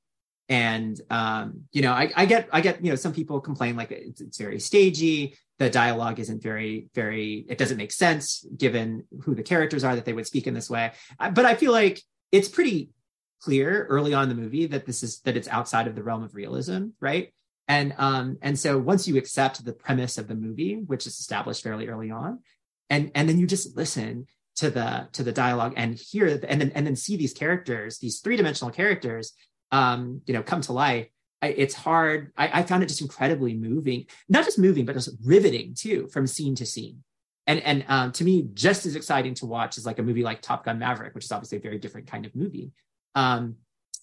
[0.50, 3.92] and um, you know, I, I get I get you know some people complain like
[3.92, 5.38] it's, it's very stagey.
[5.60, 7.46] The dialogue isn't very very.
[7.48, 10.70] It doesn't make sense given who the characters are that they would speak in this
[10.70, 10.92] way.
[11.18, 12.02] But I feel like
[12.32, 12.90] it's pretty
[13.42, 16.36] clear early on the movie that this is that it's outside of the realm of
[16.36, 17.34] realism, right?
[17.68, 21.64] And um and so once you accept the premise of the movie, which is established
[21.64, 22.40] fairly early on,
[22.90, 24.28] and and then you just listen
[24.58, 28.20] to the to the dialogue and hear and then and then see these characters, these
[28.20, 29.34] three dimensional characters,
[29.72, 31.08] um, you know, come to life.
[31.42, 32.32] I, it's hard.
[32.38, 36.28] I, I found it just incredibly moving, not just moving, but just riveting too, from
[36.28, 37.04] scene to scene.
[37.48, 40.42] And and um, to me, just as exciting to watch as like a movie like
[40.42, 42.72] Top Gun Maverick, which is obviously a very different kind of movie.
[43.16, 43.56] Um,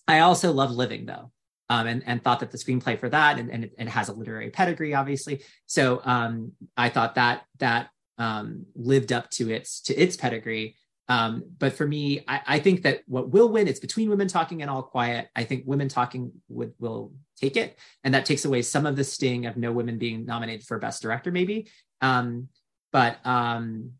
[0.09, 1.31] I also love Living though,
[1.71, 4.13] um, and and thought that the screenplay for that and and it, it has a
[4.13, 5.43] literary pedigree, obviously.
[5.67, 10.77] So um, I thought that that um, lived up to its to its pedigree.
[11.09, 14.61] Um, but for me, I, I think that what will win, it's between women talking
[14.61, 15.29] and all quiet.
[15.35, 19.05] I think women talking would will take it, and that takes away some of the
[19.05, 21.69] sting of no women being nominated for best director, maybe.
[22.01, 22.49] Um,
[22.93, 23.93] but um,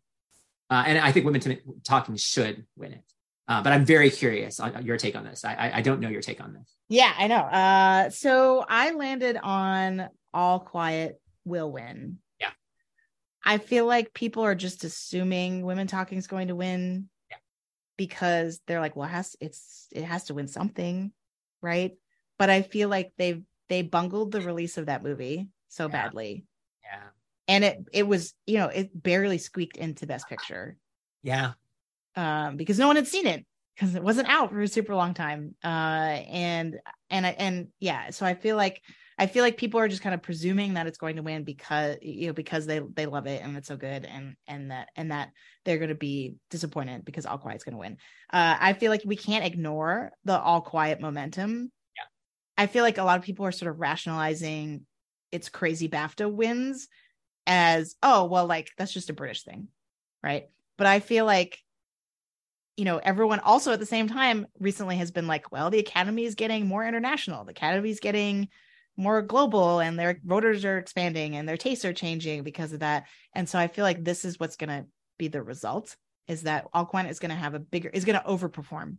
[0.69, 1.41] uh, and I think women
[1.83, 3.03] talking should win it.
[3.47, 5.43] Uh, but I'm very curious on your take on this.
[5.43, 6.75] I, I I don't know your take on this.
[6.89, 12.17] yeah i know uh so i landed on all quiet will win.
[13.45, 17.37] I feel like people are just assuming women talking is going to win Yeah.
[17.97, 21.11] because they're like well it has it's it has to win something
[21.61, 21.93] right
[22.37, 25.91] but i feel like they've they bungled the release of that movie so Yeah.
[25.91, 26.45] badly
[26.83, 27.07] Yeah.
[27.47, 30.77] and it it was you know it barely squeaked into best picture
[31.23, 31.53] Yeah.
[32.15, 35.13] um because no one had seen it because it wasn't out for a super long
[35.13, 35.55] time.
[35.63, 38.81] Uh, and and and yeah, so I feel like
[39.19, 41.97] I feel like people are just kind of presuming that it's going to win because
[42.01, 45.11] you know because they they love it and it's so good and and that and
[45.11, 45.31] that
[45.65, 47.97] they're going to be disappointed because All Quiet's going to win.
[48.31, 51.69] Uh, I feel like we can't ignore the All Quiet momentum.
[51.97, 52.03] Yeah,
[52.57, 54.85] I feel like a lot of people are sort of rationalizing
[55.33, 56.87] its crazy BAFTA wins
[57.45, 59.67] as oh well like that's just a British thing,
[60.23, 60.45] right?
[60.77, 61.59] But I feel like
[62.77, 66.23] you know, everyone also at the same time recently has been like, well, the academy
[66.23, 67.43] is getting more international.
[67.43, 68.47] The academy is getting
[68.99, 73.05] more global and their voters are expanding and their tastes are changing because of that.
[73.33, 74.85] And so I feel like this is what's going to
[75.17, 75.95] be the result
[76.27, 78.97] is that All Quiet is going to have a bigger, is going to overperform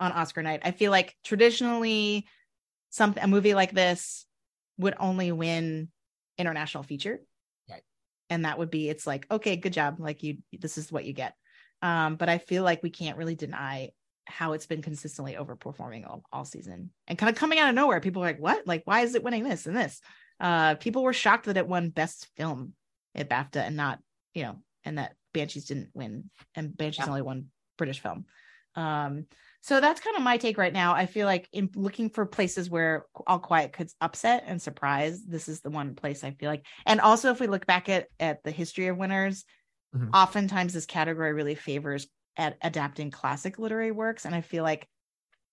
[0.00, 0.62] on Oscar night.
[0.64, 2.26] I feel like traditionally
[2.90, 4.26] something a movie like this
[4.78, 5.88] would only win
[6.36, 7.20] international feature.
[7.70, 7.84] Right.
[8.30, 10.00] And that would be, it's like, okay, good job.
[10.00, 11.34] Like you, this is what you get.
[11.82, 13.90] Um, but I feel like we can't really deny
[14.26, 18.00] how it's been consistently overperforming all, all season and kind of coming out of nowhere.
[18.00, 18.66] People are like, what?
[18.66, 20.00] Like, why is it winning this and this?
[20.40, 22.74] Uh, people were shocked that it won best film
[23.14, 23.98] at BAFTA and not,
[24.34, 27.08] you know, and that Banshees didn't win and Banshees yeah.
[27.08, 27.46] only won
[27.78, 28.26] British film.
[28.74, 29.26] Um,
[29.60, 30.94] so that's kind of my take right now.
[30.94, 35.48] I feel like in looking for places where All Quiet could upset and surprise, this
[35.48, 36.66] is the one place I feel like.
[36.84, 39.44] And also, if we look back at at the history of winners,
[39.94, 40.10] mm-hmm.
[40.12, 44.86] oftentimes this category really favors at adapting classic literary works and i feel like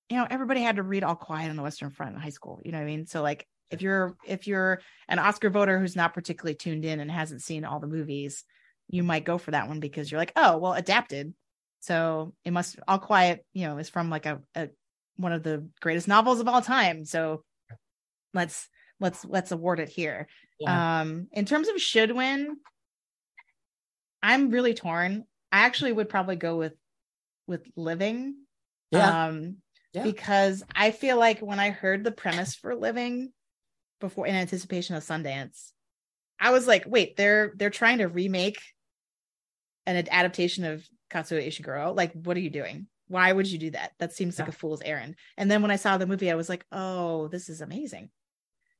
[0.10, 2.60] you know everybody had to read all quiet on the western front in high school
[2.64, 5.96] you know what i mean so like if you're if you're an oscar voter who's
[5.96, 8.44] not particularly tuned in and hasn't seen all the movies
[8.88, 11.34] you might go for that one because you're like oh well adapted
[11.82, 14.70] so it must all quiet you know is from like a, a
[15.18, 17.44] one of the greatest novels of all time so
[18.34, 18.70] let's
[19.00, 20.28] let's let's award it here
[20.60, 21.02] yeah.
[21.02, 22.58] um in terms of should win
[24.22, 25.26] I'm really torn.
[25.52, 26.74] I actually would probably go with
[27.48, 28.36] with living.
[28.92, 29.28] Yeah.
[29.28, 29.58] Um
[29.94, 30.04] yeah.
[30.04, 33.32] because I feel like when I heard the premise for living
[34.00, 35.72] before in anticipation of Sundance,
[36.40, 38.62] I was like, wait, they're they're trying to remake
[39.86, 41.96] an adaptation of Kazuo Ishiguro.
[41.96, 42.88] Like, what are you doing?
[43.08, 43.94] Why would you do that?
[43.98, 44.46] That seems yeah.
[44.46, 45.16] like a fool's errand.
[45.36, 48.12] And then when I saw the movie, I was like, oh, this is amazing.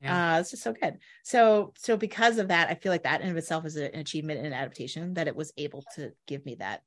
[0.00, 0.36] Yeah.
[0.36, 0.98] Uh, it's just so good.
[1.22, 4.40] So, so because of that, I feel like that in of itself is an achievement
[4.40, 6.82] in an adaptation that it was able to give me that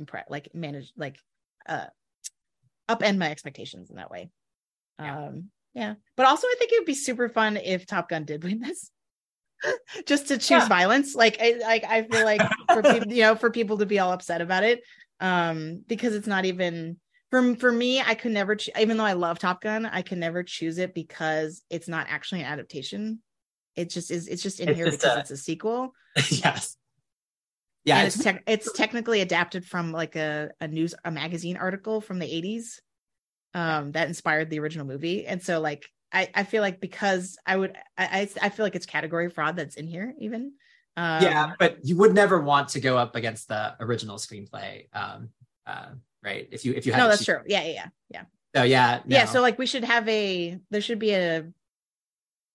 [0.00, 1.18] impre- like manage, like,
[1.68, 1.86] uh,
[2.88, 4.30] upend my expectations in that way.
[4.98, 5.26] Yeah.
[5.26, 5.94] Um, yeah.
[6.16, 8.90] But also, I think it would be super fun if Top Gun did win this.
[10.06, 10.68] just to choose yeah.
[10.68, 12.40] violence like I, like I feel like
[12.72, 14.82] for people you know for people to be all upset about it
[15.18, 16.96] um because it's not even
[17.30, 20.18] for for me, I could never, ch- even though I love Top Gun, I can
[20.18, 23.20] never choose it because it's not actually an adaptation.
[23.76, 24.28] It just is.
[24.28, 25.92] It's just in it's here just because a, it's a sequel.
[26.30, 26.76] yes.
[27.84, 32.00] Yeah, and it's te- it's technically adapted from like a a news a magazine article
[32.00, 32.80] from the eighties,
[33.54, 37.56] um, that inspired the original movie, and so like I I feel like because I
[37.56, 40.52] would I I feel like it's category fraud that's in here even.
[40.96, 44.88] Um, yeah, but you would never want to go up against the original screenplay.
[44.92, 45.30] Um,
[45.66, 45.90] uh,
[46.28, 46.48] right?
[46.50, 47.40] If you if you have no, that's true.
[47.46, 48.22] Yeah, yeah, yeah, yeah.
[48.54, 49.16] Oh yeah, no.
[49.16, 49.24] yeah.
[49.24, 51.46] So like we should have a there should be a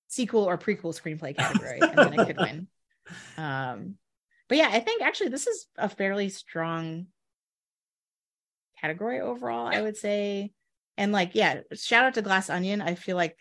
[0.08, 2.68] sequel or prequel screenplay category, and then it could win.
[3.38, 3.96] Um,
[4.48, 7.08] but yeah, I think actually this is a fairly strong
[8.80, 9.68] category overall.
[9.68, 10.52] I would say,
[10.98, 12.82] and like yeah, shout out to Glass Onion.
[12.82, 13.38] I feel like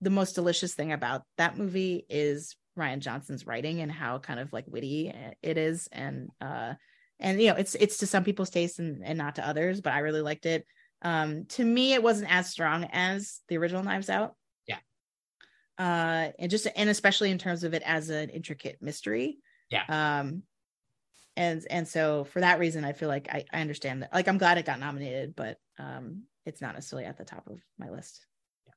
[0.00, 4.52] the most delicious thing about that movie is Rian Johnson's writing and how kind of
[4.52, 5.12] like witty
[5.42, 6.74] it is, and uh
[7.22, 9.94] and you know it's it's to some people's taste and, and not to others but
[9.94, 10.66] i really liked it.
[11.00, 14.34] Um to me it wasn't as strong as the original knives out.
[14.66, 14.78] Yeah.
[15.78, 19.38] Uh and just and especially in terms of it as an intricate mystery.
[19.70, 19.84] Yeah.
[19.88, 20.42] Um
[21.36, 24.36] and and so for that reason i feel like i, I understand that like i'm
[24.36, 28.26] glad it got nominated but um it's not necessarily at the top of my list.
[28.66, 28.72] Yeah.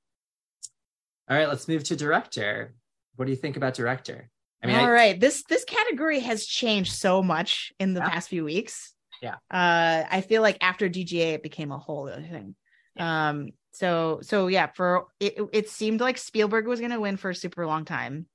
[1.29, 2.75] all right let's move to director.
[3.17, 4.29] What do you think about director
[4.65, 5.19] I mean, all I, right.
[5.19, 8.09] This this category has changed so much in the yeah.
[8.09, 8.93] past few weeks.
[9.21, 9.35] Yeah.
[9.49, 12.55] Uh, I feel like after DGA, it became a whole other thing.
[12.95, 13.29] Yeah.
[13.29, 13.49] Um.
[13.73, 17.35] So so yeah, for it, it seemed like Spielberg was going to win for a
[17.35, 18.27] super long time.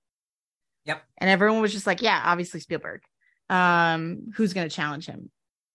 [0.85, 1.03] Yep.
[1.19, 3.03] And everyone was just like, yeah, obviously Spielberg.
[3.49, 5.31] Um, who's going to challenge him?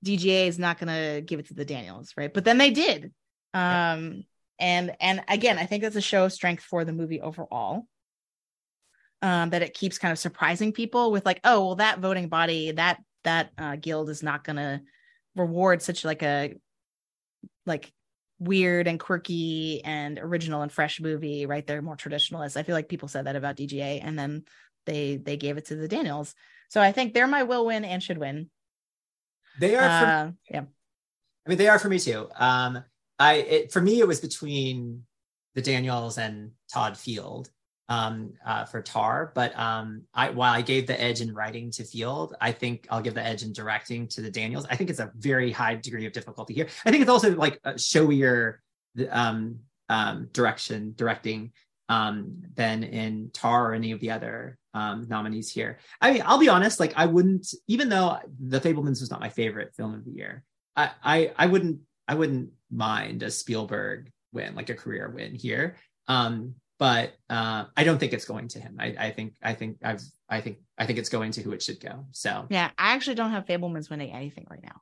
[0.05, 2.33] DGA is not going to give it to the Daniels, right?
[2.33, 3.11] But then they did.
[3.53, 4.23] Um,
[4.59, 7.87] and and again, I think that's a show of strength for the movie overall
[9.25, 12.71] um, that it keeps kind of surprising people with like, oh, well, that voting body,
[12.73, 14.81] that that uh, guild is not going to
[15.35, 16.53] reward such like a
[17.65, 17.91] like
[18.37, 21.65] weird and quirky and original and fresh movie, right?
[21.65, 22.55] They're more traditionalist.
[22.55, 24.43] I feel like people said that about DGA, and then
[24.85, 26.35] they they gave it to the Daniels.
[26.69, 28.51] So I think they're my will win and should win.
[29.59, 30.65] They are, for, uh, yeah.
[31.47, 32.29] I mean, they are for me too.
[32.37, 32.83] Um,
[33.17, 35.03] I it, for me, it was between
[35.55, 37.49] the Daniels and Todd Field
[37.87, 41.83] um, uh, for Tar, but um, I while I gave the edge in writing to
[41.83, 44.65] Field, I think I'll give the edge in directing to the Daniels.
[44.69, 46.67] I think it's a very high degree of difficulty here.
[46.85, 48.55] I think it's also like a showier
[49.09, 49.59] um,
[49.89, 51.51] um, direction directing
[51.89, 55.79] um, than in Tar or any of the other um, nominees here.
[56.01, 59.29] I mean, I'll be honest, like I wouldn't, even though The fabelmans was not my
[59.29, 60.43] favorite film of the year,
[60.75, 65.77] I, I, I wouldn't, I wouldn't mind a Spielberg win, like a career win here.
[66.07, 68.77] Um, but uh, I don't think it's going to him.
[68.79, 71.61] I, I think, I think I've, I think, I think it's going to who it
[71.61, 72.05] should go.
[72.11, 74.81] So yeah, I actually don't have Fabelman's winning anything right now.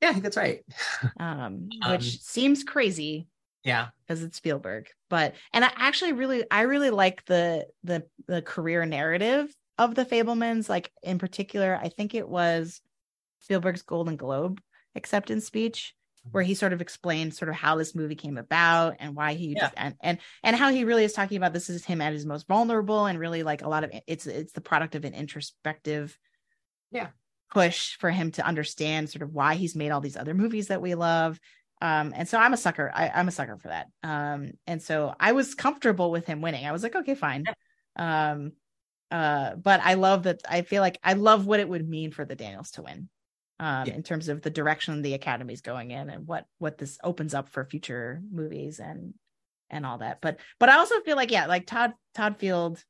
[0.00, 0.64] Yeah, I think that's right.
[1.20, 3.26] um, which um, seems crazy
[3.66, 8.40] yeah because it's spielberg but and i actually really i really like the the the
[8.40, 10.68] career narrative of the Fabelmans.
[10.68, 12.80] like in particular i think it was
[13.40, 14.60] spielberg's golden globe
[14.94, 15.95] acceptance speech
[16.30, 19.48] where he sort of explains sort of how this movie came about and why he
[19.48, 19.60] yeah.
[19.60, 22.26] just, and, and and how he really is talking about this is him at his
[22.26, 26.16] most vulnerable and really like a lot of it's it's the product of an introspective
[26.90, 27.08] yeah
[27.52, 30.82] push for him to understand sort of why he's made all these other movies that
[30.82, 31.38] we love
[31.82, 32.90] um, and so I'm a sucker.
[32.94, 33.88] I, am a sucker for that.
[34.02, 36.64] Um, and so I was comfortable with him winning.
[36.64, 37.44] I was like, okay, fine.
[37.96, 38.52] Um,
[39.10, 40.40] uh, but I love that.
[40.48, 43.08] I feel like I love what it would mean for the Daniels to win,
[43.58, 43.94] um, yeah.
[43.94, 47.48] in terms of the direction the Academy's going in and what what this opens up
[47.48, 49.14] for future movies and
[49.70, 50.20] and all that.
[50.20, 52.82] But but I also feel like yeah, like Todd Todd Field.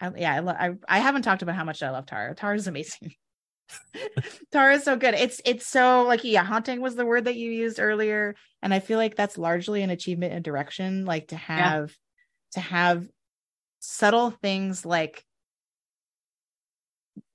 [0.00, 2.34] I, yeah, I, I I haven't talked about how much I love Tar.
[2.34, 3.14] Tar is amazing.
[4.52, 5.14] Tara is so good.
[5.14, 8.80] It's it's so like yeah, haunting was the word that you used earlier, and I
[8.80, 11.04] feel like that's largely an achievement in direction.
[11.04, 12.52] Like to have yeah.
[12.52, 13.06] to have
[13.80, 15.24] subtle things like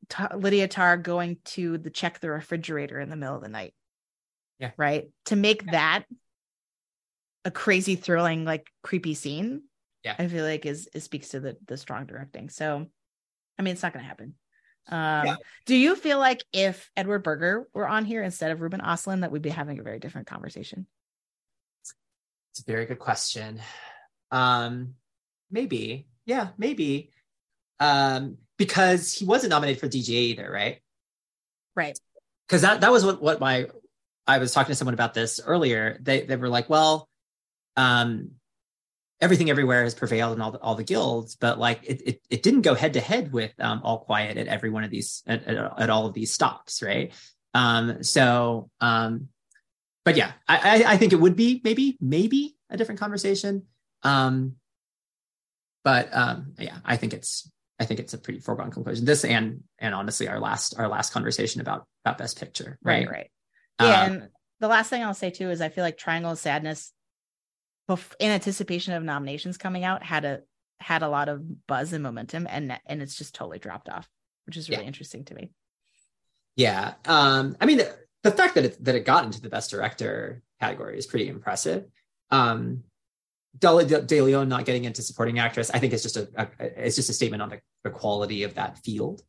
[0.09, 3.73] T- Lydia Tar going to the check the refrigerator in the middle of the night.
[4.59, 4.71] Yeah.
[4.77, 5.09] Right.
[5.25, 5.71] To make yeah.
[5.71, 6.03] that
[7.45, 9.63] a crazy, thrilling, like creepy scene.
[10.03, 10.15] Yeah.
[10.17, 12.49] I feel like is it speaks to the the strong directing.
[12.49, 12.87] So
[13.57, 14.35] I mean it's not gonna happen.
[14.87, 15.35] Um, yeah.
[15.65, 19.31] Do you feel like if Edward Berger were on here instead of Ruben Östlund, that
[19.31, 20.87] we'd be having a very different conversation?
[22.51, 23.61] It's a very good question.
[24.31, 24.95] Um,
[25.51, 27.11] maybe, yeah, maybe,
[27.79, 30.79] um, because he wasn't nominated for DGA either, right?
[31.75, 31.97] Right.
[32.47, 33.67] Because that that was what what my
[34.27, 35.97] I was talking to someone about this earlier.
[36.01, 37.09] They they were like, well,
[37.75, 38.31] um,
[39.21, 42.43] everything everywhere has prevailed in all the, all the guilds but like it, it, it
[42.43, 45.45] didn't go head to head with um, all quiet at every one of these at,
[45.45, 47.13] at, at all of these stops right
[47.53, 49.27] um, so um,
[50.05, 53.63] but yeah I, I, I think it would be maybe maybe a different conversation
[54.03, 54.55] um,
[55.83, 59.63] but um, yeah i think it's i think it's a pretty foregone conclusion this and
[59.79, 63.31] and honestly our last our last conversation about about best picture right right, right.
[63.81, 66.37] yeah um, and the last thing i'll say too is i feel like triangle of
[66.37, 66.93] sadness
[68.19, 70.41] in anticipation of nominations coming out had a
[70.79, 74.07] had a lot of buzz and momentum and and it's just totally dropped off
[74.45, 74.87] which is really yeah.
[74.87, 75.51] interesting to me
[76.55, 79.71] yeah um i mean the, the fact that it that it got into the best
[79.71, 81.85] director category is pretty impressive
[82.31, 82.83] um
[83.57, 86.47] De, De Leon not getting into supporting actress, I think it's just a, a,
[86.85, 89.21] it's just a statement on the, the quality of that field.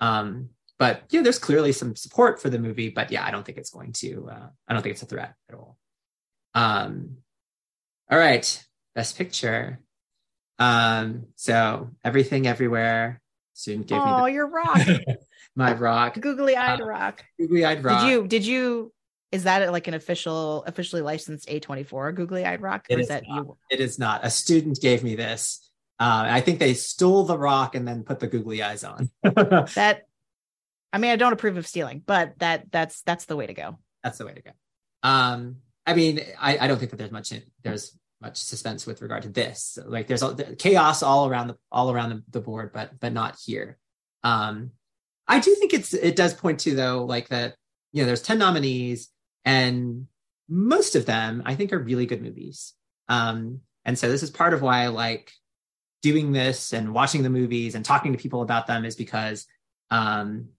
[0.00, 3.58] Um, but yeah, there's clearly some support for the movie, but yeah, I don't think
[3.58, 4.28] it's going to.
[4.30, 5.78] Uh, I don't think it's a threat at all.
[6.54, 7.18] Um,
[8.10, 9.80] all right, best picture.
[10.58, 13.20] Um, so everything everywhere.
[13.54, 14.12] Soon gave oh, me.
[14.12, 14.78] Oh, your rock.
[15.56, 16.20] my rock.
[16.20, 17.24] Googly eyed uh, rock.
[17.38, 18.02] Googly eyed rock.
[18.02, 18.26] Did you?
[18.26, 18.92] Did you?
[19.32, 22.86] Is that like an official, officially licensed A24 Googly eyed rock?
[22.88, 23.46] It is, that not.
[23.46, 24.24] You- it is not.
[24.24, 25.70] A student gave me this.
[25.98, 29.10] Uh, I think they stole the rock and then put the googly eyes on.
[29.22, 30.02] that,
[30.92, 33.78] I mean, I don't approve of stealing, but that that's that's the way to go.
[34.04, 34.50] That's the way to go.
[35.02, 37.32] Um, I mean, I, I don't think that there's much
[37.62, 39.78] there's much suspense with regard to this.
[39.84, 43.38] Like there's all, chaos all around the all around the, the board, but but not
[43.44, 43.78] here.
[44.22, 44.72] Um,
[45.28, 47.54] I do think it's it does point to though like that
[47.92, 49.10] you know there's ten nominees
[49.44, 50.06] and
[50.48, 52.74] most of them I think are really good movies.
[53.08, 55.32] Um, and so this is part of why I like
[56.06, 59.44] doing this and watching the movies and talking to people about them is because
[59.90, 60.50] um,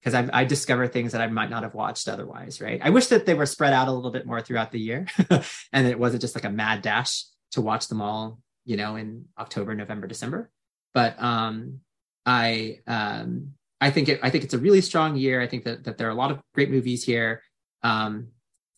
[0.00, 2.80] because I, I discover things that I might not have watched otherwise, right?
[2.82, 5.06] I wish that they were spread out a little bit more throughout the year
[5.72, 7.22] and it wasn't just like a mad dash
[7.52, 10.50] to watch them all, you know, in October, November, December.
[10.92, 11.78] But um,
[12.26, 15.40] I um, I think it I think it's a really strong year.
[15.40, 17.42] I think that that there are a lot of great movies here.
[17.84, 18.28] Um,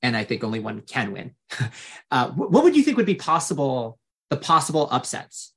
[0.03, 1.35] and I think only one can win.
[2.11, 3.99] uh, what would you think would be possible,
[4.29, 5.54] the possible upsets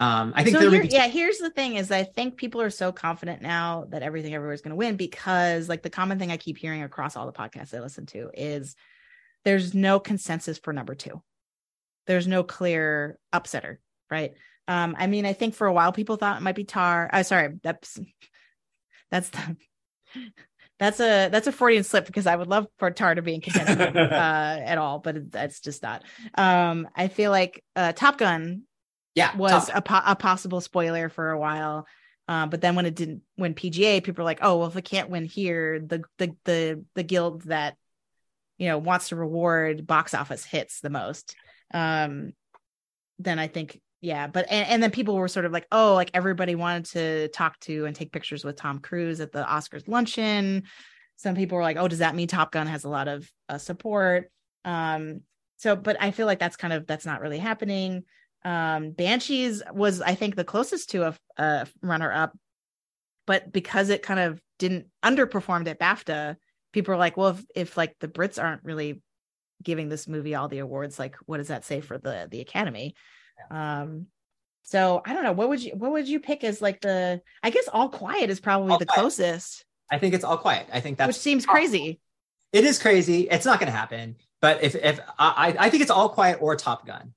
[0.00, 2.70] Um, I think so here, be yeah, here's the thing is I think people are
[2.70, 6.32] so confident now that everything everywhere is going to win because like the common thing
[6.32, 8.76] I keep hearing across all the podcasts I listen to is
[9.44, 11.22] there's no consensus for number two.
[12.06, 13.76] There's no clear upsetter,
[14.10, 14.32] right?
[14.66, 17.10] Um, I mean, I think for a while people thought it might be Tar.
[17.12, 18.00] Uh, sorry, that's
[19.10, 19.56] that's the
[20.78, 23.42] that's a that's a Freudian slip because I would love for Tar to be in
[23.42, 26.04] contention uh, at all, but that's just not.
[26.36, 28.62] Um, I feel like uh, Top Gun
[29.14, 31.86] yeah was a, po- a possible spoiler for a while.
[32.30, 34.84] Uh, but then when it didn't win PGA, people were like, "Oh, well, if it
[34.84, 37.76] can't win here, the the the the guild that
[38.56, 41.34] you know wants to reward box office hits the most."
[41.74, 42.32] Um,
[43.18, 44.28] then I think, yeah.
[44.28, 47.58] But and, and then people were sort of like, "Oh, like everybody wanted to talk
[47.60, 50.62] to and take pictures with Tom Cruise at the Oscars luncheon."
[51.16, 53.58] Some people were like, "Oh, does that mean Top Gun has a lot of uh,
[53.58, 54.30] support?"
[54.64, 55.22] Um,
[55.56, 58.04] so, but I feel like that's kind of that's not really happening
[58.44, 62.36] um banshees was i think the closest to a, a runner up
[63.26, 66.36] but because it kind of didn't underperformed at bafta
[66.72, 69.02] people are like well if, if like the brits aren't really
[69.62, 72.94] giving this movie all the awards like what does that say for the the academy
[73.50, 74.06] um
[74.62, 77.50] so i don't know what would you what would you pick as like the i
[77.50, 79.00] guess all quiet is probably All the Quiet.
[79.00, 80.68] closest I think it's all quiet.
[80.72, 81.98] I think that which seems crazy
[82.52, 83.22] It is crazy.
[83.28, 84.14] It's not going to happen.
[84.40, 87.12] But if if I I think it's all quiet or Top Gun,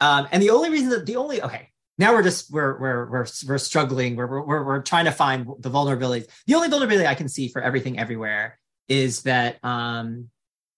[0.00, 3.26] um, and the only reason that the only okay now we're just we're we're we're
[3.46, 4.14] we're struggling.
[4.14, 6.28] We're we're we're trying to find the vulnerabilities.
[6.46, 10.30] The only vulnerability I can see for everything everywhere is that um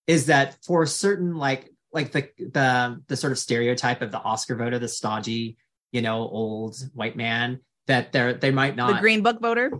[0.07, 4.57] is that for certain like like the the the sort of stereotype of the Oscar
[4.57, 5.59] voter, the stodgy
[5.93, 9.71] you know old white man that they're they might not the green book voter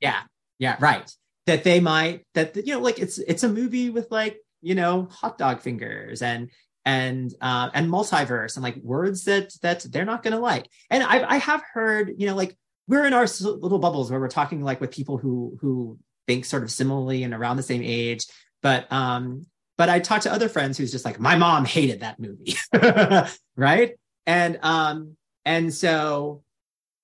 [0.00, 0.20] yeah,
[0.58, 1.10] yeah, right.
[1.46, 5.08] That they might that you know, like it's it's a movie with like you know
[5.10, 6.50] hot dog fingers and
[6.88, 10.66] and uh, and multiverse and like words that that they're not gonna like.
[10.88, 14.28] And I I have heard you know like we're in our little bubbles where we're
[14.28, 18.24] talking like with people who who think sort of similarly and around the same age,
[18.62, 19.44] but um
[19.76, 22.56] but I talked to other friends who's just like my mom hated that movie,
[23.56, 23.98] right?
[24.26, 26.42] And um and so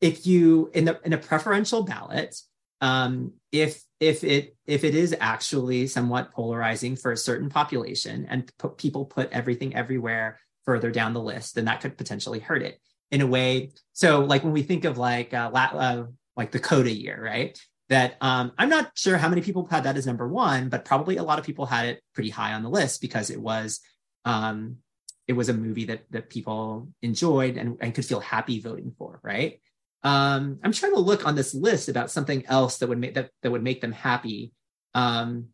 [0.00, 2.34] if you in the in a preferential ballot
[2.80, 8.50] um, if if it if it is actually somewhat polarizing for a certain population and
[8.76, 12.80] people put everything everywhere further down the list, then that could potentially hurt it
[13.10, 13.70] in a way.
[13.92, 16.04] So, like when we think of like uh, uh,
[16.36, 17.58] like the Coda year, right?
[17.88, 21.16] That um, I'm not sure how many people had that as number one, but probably
[21.16, 23.80] a lot of people had it pretty high on the list because it was
[24.24, 24.78] um,
[25.26, 29.20] it was a movie that that people enjoyed and, and could feel happy voting for,
[29.22, 29.60] right?
[30.04, 33.30] Um, I'm trying to look on this list about something else that would make that,
[33.42, 34.52] that would make them happy.
[34.94, 35.46] Um,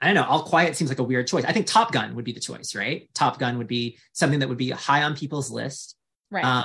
[0.00, 0.24] I don't know.
[0.24, 1.44] All Quiet seems like a weird choice.
[1.44, 3.08] I think Top Gun would be the choice, right?
[3.14, 5.96] Top Gun would be something that would be high on people's list.
[6.30, 6.64] right Um,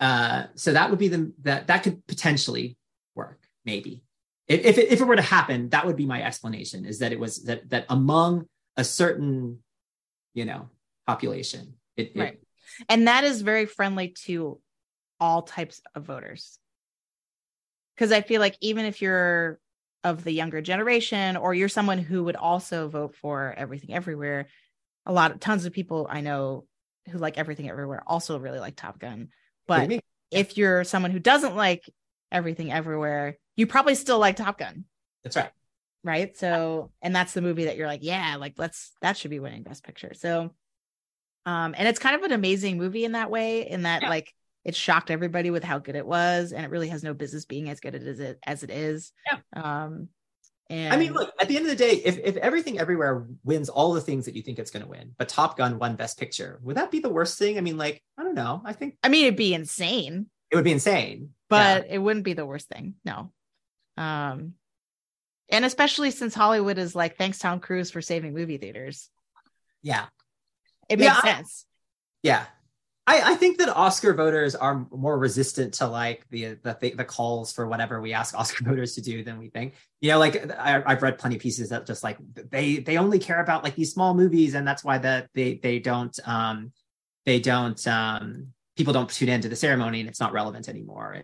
[0.00, 2.76] uh, so that would be the that that could potentially
[3.14, 4.02] work, maybe.
[4.48, 6.84] If if it, if it were to happen, that would be my explanation.
[6.84, 8.46] Is that it was that that among
[8.76, 9.58] a certain,
[10.34, 10.68] you know,
[11.06, 12.40] population, it, it- Right.
[12.88, 14.60] and that is very friendly to
[15.20, 16.58] all types of voters.
[17.94, 19.58] Because i feel like even if you're
[20.04, 24.46] of the younger generation or you're someone who would also vote for everything everywhere
[25.06, 26.64] a lot of tons of people i know
[27.10, 29.28] who like everything everywhere also really like top gun.
[29.66, 30.00] But you
[30.30, 31.88] if you're someone who doesn't like
[32.32, 34.84] everything everywhere you probably still like top gun.
[35.22, 35.50] That's right.
[36.02, 36.36] right?
[36.36, 39.62] So and that's the movie that you're like yeah like let's that should be winning
[39.62, 40.12] best picture.
[40.14, 40.52] So
[41.46, 44.08] um and it's kind of an amazing movie in that way in that Yeah.
[44.08, 44.32] like
[44.66, 47.70] it shocked everybody with how good it was and it really has no business being
[47.70, 49.38] as good as it as it is Yeah.
[49.54, 50.08] um
[50.68, 53.68] and I mean, look, at the end of the day, if, if everything everywhere wins
[53.68, 56.18] all the things that you think it's going to win, but Top Gun won Best
[56.18, 57.56] Picture, would that be the worst thing?
[57.56, 58.62] I mean, like, I don't know.
[58.64, 61.30] I think i mean it'd be insane it would be insane.
[61.48, 63.30] but it wouldn't be the worst thing no
[63.96, 64.54] um
[65.48, 69.08] and especially since hollywood is like thanks tom cruise for saving movie theaters
[69.84, 70.06] yeah.
[70.88, 71.66] it Yeah, makes I- sense
[72.24, 72.44] Yeah.
[73.08, 77.52] I, I think that Oscar voters are more resistant to like the, the the calls
[77.52, 79.74] for whatever we ask Oscar voters to do than we think.
[80.00, 82.18] You know, like I, I've read plenty of pieces that just like
[82.50, 85.78] they they only care about like these small movies, and that's why that they they
[85.78, 86.72] don't um
[87.24, 91.22] they don't um people don't tune into the ceremony, and it's not relevant anymore.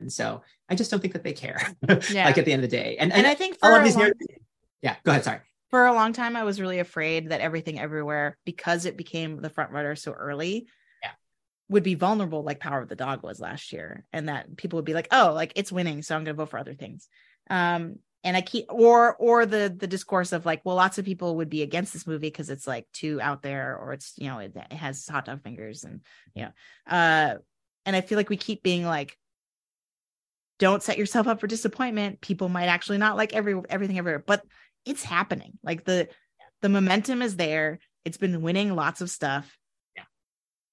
[0.00, 1.60] And so I just don't think that they care.
[2.10, 2.26] Yeah.
[2.26, 3.84] like at the end of the day, and and and, i think a lot of
[3.84, 4.44] these long- narratives-
[4.82, 4.96] yeah.
[5.02, 5.24] Go ahead.
[5.24, 5.40] Sorry.
[5.70, 9.50] For a long time i was really afraid that everything everywhere because it became the
[9.50, 10.66] front runner so early
[11.02, 11.12] Yeah.
[11.68, 14.84] would be vulnerable like power of the dog was last year and that people would
[14.84, 17.08] be like oh like it's winning so i'm going to vote for other things
[17.50, 21.36] um and i keep or or the the discourse of like well lots of people
[21.36, 24.38] would be against this movie because it's like too out there or it's you know
[24.38, 26.00] it, it has hot dog fingers and
[26.34, 26.50] you know
[26.90, 27.36] uh
[27.86, 29.16] And I feel like we keep being like,
[30.58, 32.20] don't set yourself up for disappointment.
[32.20, 34.42] People might actually not like every everything everywhere, but
[34.88, 35.58] it's happening.
[35.62, 36.08] Like the
[36.62, 37.78] the momentum is there.
[38.04, 39.58] It's been winning lots of stuff.
[39.96, 40.04] Yeah.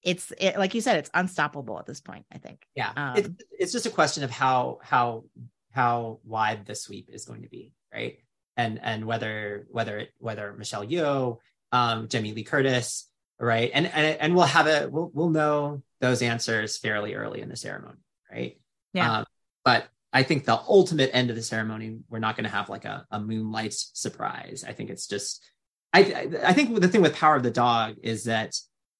[0.02, 2.26] It's it, like you said, it's unstoppable at this point.
[2.32, 2.62] I think.
[2.74, 5.24] Yeah, Um, it's, it's just a question of how how
[5.72, 8.18] how wide the sweep is going to be, right?
[8.56, 11.38] And and whether whether it, whether Michelle Yeoh,
[11.72, 13.08] um, Jamie Lee Curtis,
[13.38, 13.70] right?
[13.72, 17.56] And and and we'll have a we'll we'll know those answers fairly early in the
[17.56, 17.98] ceremony,
[18.30, 18.58] right?
[18.94, 19.18] Yeah.
[19.18, 19.26] Um,
[19.64, 22.84] but I think the ultimate end of the ceremony, we're not going to have like
[22.84, 24.64] a, a moonlight surprise.
[24.66, 25.44] I think it's just,
[25.92, 28.54] I I think the thing with Power of the Dog is that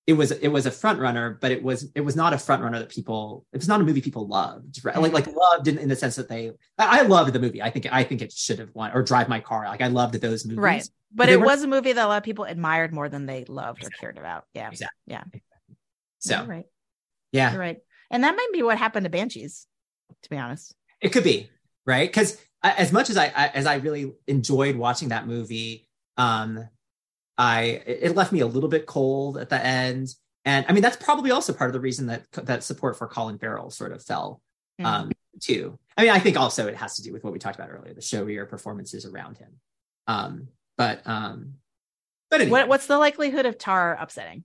[0.06, 2.62] it was it was a front runner, but it was it was not a front
[2.62, 3.44] runner that people.
[3.52, 4.96] It was not a movie people loved, right?
[4.96, 6.52] Like like loved in, in the sense that they.
[6.78, 7.60] I, I loved the movie.
[7.60, 9.64] I think I think it should have won or Drive My Car.
[9.64, 10.58] Like I loved those movies.
[10.58, 10.88] Right.
[11.12, 13.44] But They it was a movie that a lot of people admired more than they
[13.46, 14.44] loved or cared about.
[14.54, 14.68] Yeah.
[14.70, 14.96] Exactly.
[15.06, 15.24] Yeah.
[16.20, 16.66] So You're right.
[17.32, 17.78] yeah, You're right.
[18.10, 19.66] And that might be what happened to Banshees,
[20.22, 20.74] to be honest.
[21.00, 21.50] It could be
[21.84, 25.86] right because as much as I, I as I really enjoyed watching that movie,
[26.16, 26.68] um,
[27.38, 30.96] I it left me a little bit cold at the end, and I mean that's
[30.96, 34.40] probably also part of the reason that that support for Colin Farrell sort of fell
[34.80, 34.84] Mhm.
[34.86, 35.78] um, too.
[35.96, 37.94] I mean, I think also it has to do with what we talked about earlier,
[37.94, 39.52] the showier performances around him.
[40.06, 41.54] Um, but um,
[42.30, 44.44] but anyway, what, what's the likelihood of Tar upsetting?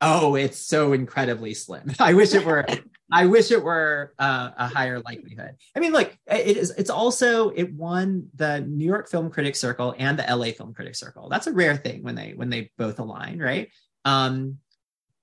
[0.00, 1.92] Oh, it's so incredibly slim.
[1.98, 2.66] I wish it were.
[3.12, 5.56] I wish it were uh, a higher likelihood.
[5.76, 6.70] I mean, look, it is.
[6.70, 10.98] It's also it won the New York Film Critics Circle and the LA Film Critics
[11.00, 11.28] Circle.
[11.28, 13.68] That's a rare thing when they when they both align, right?
[14.04, 14.58] Um,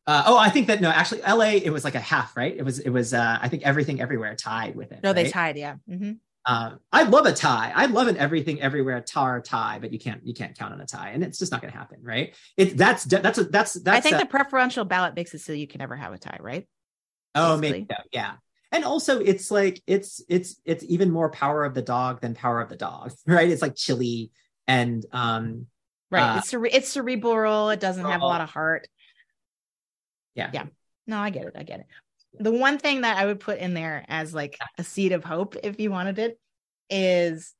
[0.06, 2.56] uh, oh, I think that no, actually, LA it was like a half, right?
[2.56, 3.14] It was it was.
[3.14, 5.02] Uh, I think everything everywhere tied with it.
[5.04, 5.58] No, they tied.
[5.58, 5.76] Yeah.
[5.88, 6.14] hmm
[6.46, 7.74] Um, I love a tie.
[7.76, 10.86] I love an everything everywhere tar tie, but you can't you can't count on a
[10.86, 12.34] tie, and it's just not going to happen, right?
[12.56, 13.98] It that's that's a, that's that's.
[13.98, 16.38] I think a- the preferential ballot makes it so you can never have a tie,
[16.40, 16.66] right?
[17.38, 18.34] Oh, maybe so, yeah.
[18.72, 22.60] And also, it's like it's it's it's even more power of the dog than power
[22.60, 23.50] of the dog, right?
[23.50, 24.32] It's like chilly
[24.68, 25.68] and um
[26.10, 26.36] Right.
[26.36, 27.70] Uh, it's cere- it's cerebral.
[27.70, 28.88] It doesn't have a lot of heart.
[30.36, 30.66] yeah Yeah.
[31.06, 31.54] No, I get it.
[31.58, 31.86] I get it.
[32.40, 35.56] The one thing that I would put in there as like a seed of hope,
[35.64, 36.40] if you wanted it,
[36.90, 37.54] is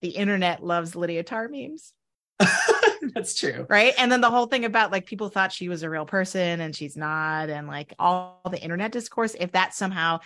[0.00, 1.92] the internet loves Lydia Tar memes,
[3.14, 3.66] that's true.
[3.68, 3.94] right?
[3.98, 6.74] And then the whole thing about like people thought she was a real person and
[6.74, 9.34] she's not, and like all the internet discourse.
[9.38, 10.20] If that somehow,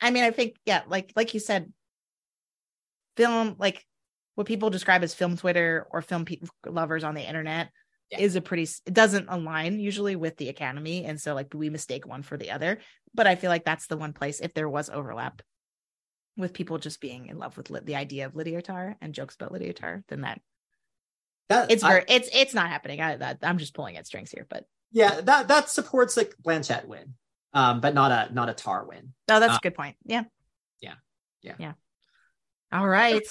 [0.00, 1.72] I mean, I think yeah, like like you said,
[3.16, 3.84] film like
[4.36, 7.70] what people describe as film Twitter or film pe- lovers on the internet
[8.10, 8.20] Yeah.
[8.20, 12.06] is a pretty it doesn't align usually with the academy and so like we mistake
[12.06, 12.78] one for the other
[13.12, 15.42] but i feel like that's the one place if there was overlap
[16.36, 19.50] with people just being in love with the idea of lydia tar and jokes about
[19.52, 20.40] lydia tar then that
[21.48, 24.46] That it's I- it's it's not happening I, that, i'm just pulling at strings here
[24.48, 27.12] but yeah, that that supports like Blanchett win,
[27.52, 29.12] um, but not a not a tar win.
[29.28, 30.24] no that's a good point yeah
[30.80, 30.94] yeah.
[31.42, 31.54] Yeah.
[31.58, 31.72] yeah
[32.72, 33.22] all right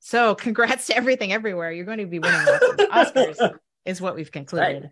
[0.00, 2.40] so congrats to everything everywhere you're going to be winning
[2.92, 4.90] oscars is what we've concluded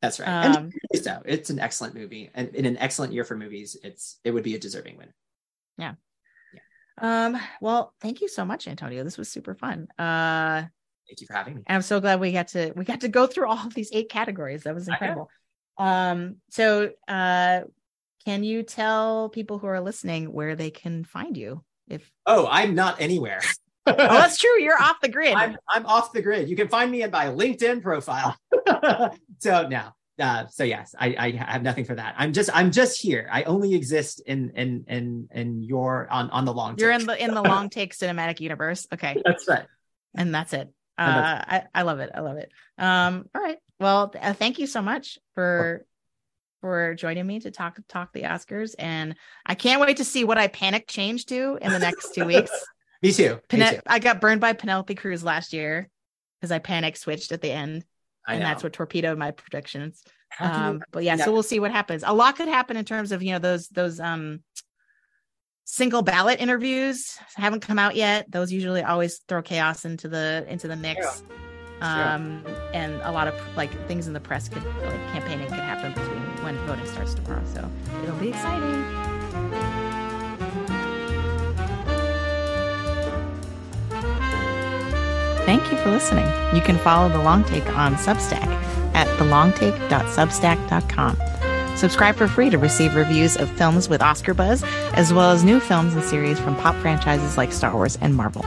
[0.00, 0.28] That's right.
[0.28, 4.18] and um so it's an excellent movie, and in an excellent year for movies, it's
[4.24, 5.12] it would be a deserving win.
[5.78, 5.94] Yeah.
[6.52, 7.26] Yeah.
[7.26, 9.04] Um, well, thank you so much, Antonio.
[9.04, 9.88] This was super fun.
[9.98, 10.64] Uh,
[11.12, 11.62] Thank you for having me.
[11.66, 14.08] I'm so glad we got to we got to go through all of these eight
[14.08, 14.62] categories.
[14.62, 15.28] That was incredible.
[15.76, 17.60] Um, so uh
[18.24, 21.62] can you tell people who are listening where they can find you?
[21.86, 23.42] If Oh, I'm not anywhere.
[23.86, 25.34] oh, that's true, you're off the grid.
[25.34, 26.48] I'm I'm off the grid.
[26.48, 28.34] You can find me in my LinkedIn profile.
[29.38, 32.14] so now, uh, so yes, I, I have nothing for that.
[32.16, 33.28] I'm just I'm just here.
[33.30, 36.78] I only exist in in in in your on on the long.
[36.78, 38.86] you're in the in the long take cinematic universe.
[38.94, 39.20] Okay.
[39.26, 39.66] That's right.
[40.14, 40.72] And that's it.
[40.98, 42.10] Uh, I, I love it.
[42.14, 42.50] I love it.
[42.78, 43.58] Um, all right.
[43.80, 45.84] Well, uh, thank you so much for
[46.60, 50.38] for joining me to talk talk the Oscars, and I can't wait to see what
[50.38, 52.50] I panic change to in the next two weeks.
[53.02, 53.40] Me too.
[53.52, 53.80] Me too.
[53.86, 55.88] I got burned by Penelope Cruz last year
[56.40, 57.84] because I panic switched at the end,
[58.26, 58.48] I and know.
[58.48, 60.04] that's what torpedoed my predictions.
[60.28, 61.24] How can you- Um, but yeah, yeah.
[61.24, 62.04] so we'll see what happens.
[62.06, 64.44] A lot could happen in terms of you know those those um
[65.64, 68.30] single ballot interviews haven't come out yet.
[68.30, 71.22] Those usually always throw chaos into the into the mix.
[71.80, 75.92] Um, and a lot of like things in the press could like campaigning could happen
[75.92, 77.42] between when voting starts tomorrow.
[77.52, 77.68] So
[78.04, 78.84] it'll be exciting.
[85.44, 86.26] Thank you for listening.
[86.54, 88.46] You can follow The Long Take on Substack
[88.94, 91.31] at thelongtake.substack.com.
[91.76, 94.62] Subscribe for free to receive reviews of films with Oscar buzz,
[94.94, 98.44] as well as new films and series from pop franchises like Star Wars and Marvel.